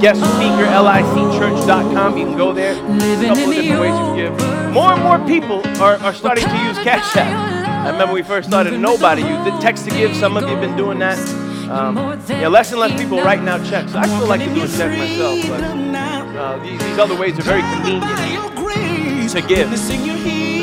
[0.00, 2.16] guest speaker licchurch.com.
[2.16, 2.74] You can go there.
[2.74, 4.72] There's A couple of different ways you can give.
[4.72, 7.86] More and more people are, are starting to use Cash App.
[7.86, 9.60] I remember we first started, nobody used it.
[9.60, 11.18] Text to give, some of you have been doing that.
[11.70, 11.96] Um,
[12.28, 13.94] yeah, less and less people writing out checks.
[13.94, 15.62] I still like to do a check myself, but
[16.36, 18.65] uh, these, these other ways are very convenient
[19.36, 19.68] to give.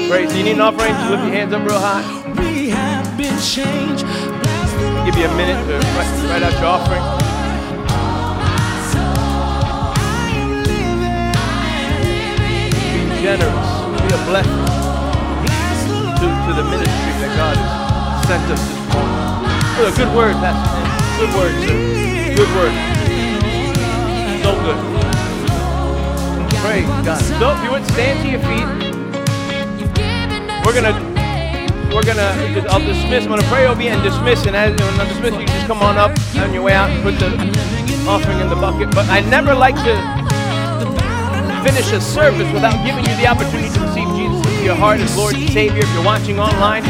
[0.09, 0.35] Praise.
[0.35, 0.93] You need an offering?
[0.93, 2.01] Just lift your hands up real high.
[5.05, 7.03] Give you a minute to write, write out your offering.
[12.89, 13.69] Be generous.
[14.01, 14.65] Be a blessing
[16.17, 19.95] to, to the ministry that God has sent us this morning.
[19.95, 20.81] Good word, Pastor.
[21.19, 21.75] Good word, sir.
[22.37, 22.73] Good word.
[24.43, 24.92] So good.
[26.73, 27.21] Praise God.
[27.37, 28.65] So if you would stand to your feet,
[30.65, 30.97] we're gonna
[31.93, 32.33] we're gonna
[32.73, 33.25] I'll dismiss.
[33.25, 34.47] I'm gonna pray over you and dismiss.
[34.47, 37.03] And as when I dismiss, you just come on up on your way out and
[37.03, 37.29] put the
[38.09, 38.89] offering in the bucket.
[38.89, 39.93] But I never like to
[41.61, 45.15] finish a service without giving you the opportunity to receive Jesus into your heart as
[45.15, 45.83] Lord and Savior.
[45.85, 46.81] If you're watching online,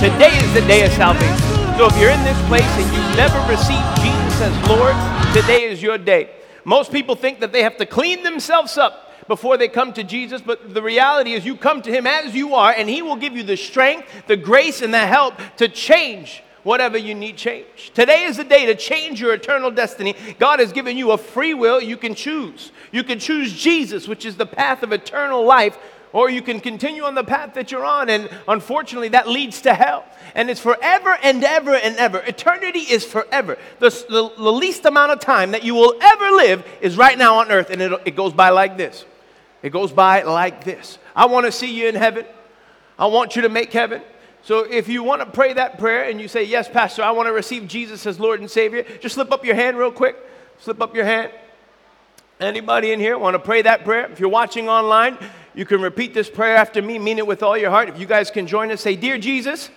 [0.00, 1.36] today is the day of salvation.
[1.76, 4.96] So if you're in this place and you've never received Jesus as Lord,
[5.36, 6.30] today is your day.
[6.64, 10.40] Most people think that they have to clean themselves up before they come to Jesus,
[10.40, 13.36] but the reality is you come to Him as you are, and He will give
[13.36, 17.92] you the strength, the grace, and the help to change whatever you need change.
[17.94, 20.16] Today is the day to change your eternal destiny.
[20.40, 22.72] God has given you a free will you can choose.
[22.90, 25.78] You can choose Jesus, which is the path of eternal life,
[26.12, 29.74] or you can continue on the path that you're on, and unfortunately, that leads to
[29.74, 30.04] hell.
[30.34, 32.18] And it's forever and ever and ever.
[32.18, 33.58] Eternity is forever.
[33.78, 37.38] The, the, the least amount of time that you will ever live is right now
[37.38, 39.04] on earth, and it, it goes by like this.
[39.62, 42.26] It goes by like this I want to see you in heaven.
[42.98, 44.02] I want you to make heaven.
[44.42, 47.26] So if you want to pray that prayer and you say, Yes, Pastor, I want
[47.26, 50.16] to receive Jesus as Lord and Savior, just slip up your hand real quick.
[50.58, 51.32] Slip up your hand.
[52.38, 54.10] Anybody in here want to pray that prayer?
[54.10, 55.18] If you're watching online,
[55.54, 57.88] you can repeat this prayer after me, mean it with all your heart.
[57.88, 59.70] If you guys can join us, say, Dear Jesus,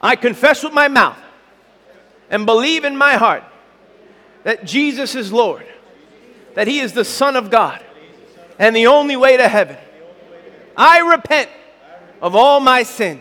[0.00, 1.18] I confess with my mouth
[2.30, 3.44] and believe in my heart
[4.42, 5.66] that Jesus is Lord,
[6.54, 7.84] that He is the Son of God
[8.58, 9.76] and the only way to heaven.
[10.76, 11.50] I repent
[12.20, 13.20] of all my sin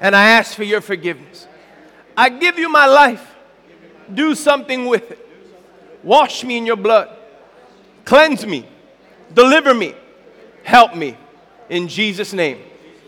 [0.00, 1.46] and I ask for your forgiveness.
[2.16, 3.34] I give you my life.
[4.12, 5.28] Do something with it.
[6.02, 7.16] Wash me in your blood.
[8.04, 8.66] Cleanse me.
[9.32, 9.94] Deliver me.
[10.64, 11.16] Help me.
[11.68, 12.58] In Jesus' name.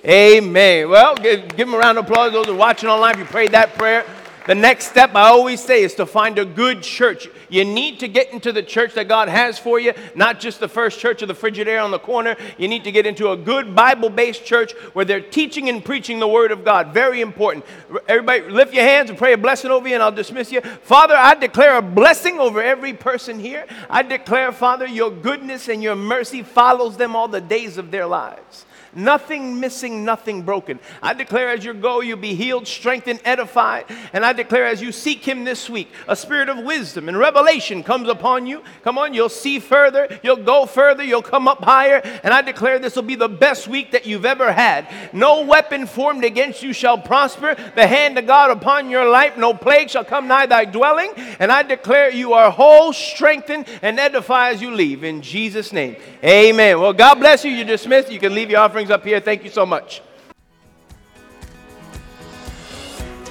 [0.07, 0.89] Amen.
[0.89, 2.33] Well, give, give them a round of applause.
[2.33, 3.15] Those are watching online.
[3.15, 4.05] If you prayed that prayer,
[4.47, 7.29] the next step, I always say, is to find a good church.
[7.49, 10.69] You need to get into the church that God has for you, not just the
[10.69, 12.37] first church of the Frigidaire on the corner.
[12.59, 16.19] You need to get into a good Bible based church where they're teaching and preaching
[16.19, 16.93] the Word of God.
[16.93, 17.65] Very important.
[18.07, 20.61] Everybody, lift your hands and pray a blessing over you, and I'll dismiss you.
[20.61, 23.67] Father, I declare a blessing over every person here.
[23.89, 28.07] I declare, Father, your goodness and your mercy follows them all the days of their
[28.07, 28.67] lives.
[28.95, 30.79] Nothing missing, nothing broken.
[31.03, 33.87] I declare as you go, you'll be healed, strengthened, edified.
[34.13, 37.83] And I declare as you seek Him this week, a spirit of wisdom and revelation
[37.83, 38.63] comes upon you.
[38.83, 42.01] Come on, you'll see further, you'll go further, you'll come up higher.
[42.23, 44.89] And I declare this will be the best week that you've ever had.
[45.13, 47.57] No weapon formed against you shall prosper.
[47.75, 51.13] The hand of God upon your life, no plague shall come nigh thy dwelling.
[51.39, 55.05] And I declare you are whole, strengthened, and edified as you leave.
[55.05, 56.81] In Jesus' name, amen.
[56.81, 57.51] Well, God bless you.
[57.51, 58.11] You're dismissed.
[58.11, 59.21] You can leave your offering up here.
[59.21, 60.03] Thank you so much.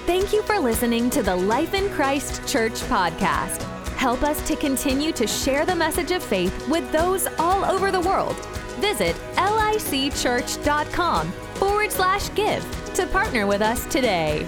[0.05, 3.63] Thank you for listening to the Life in Christ Church podcast.
[3.95, 8.01] Help us to continue to share the message of faith with those all over the
[8.01, 8.35] world.
[8.81, 14.45] Visit licchurch.com forward slash give to partner with us today.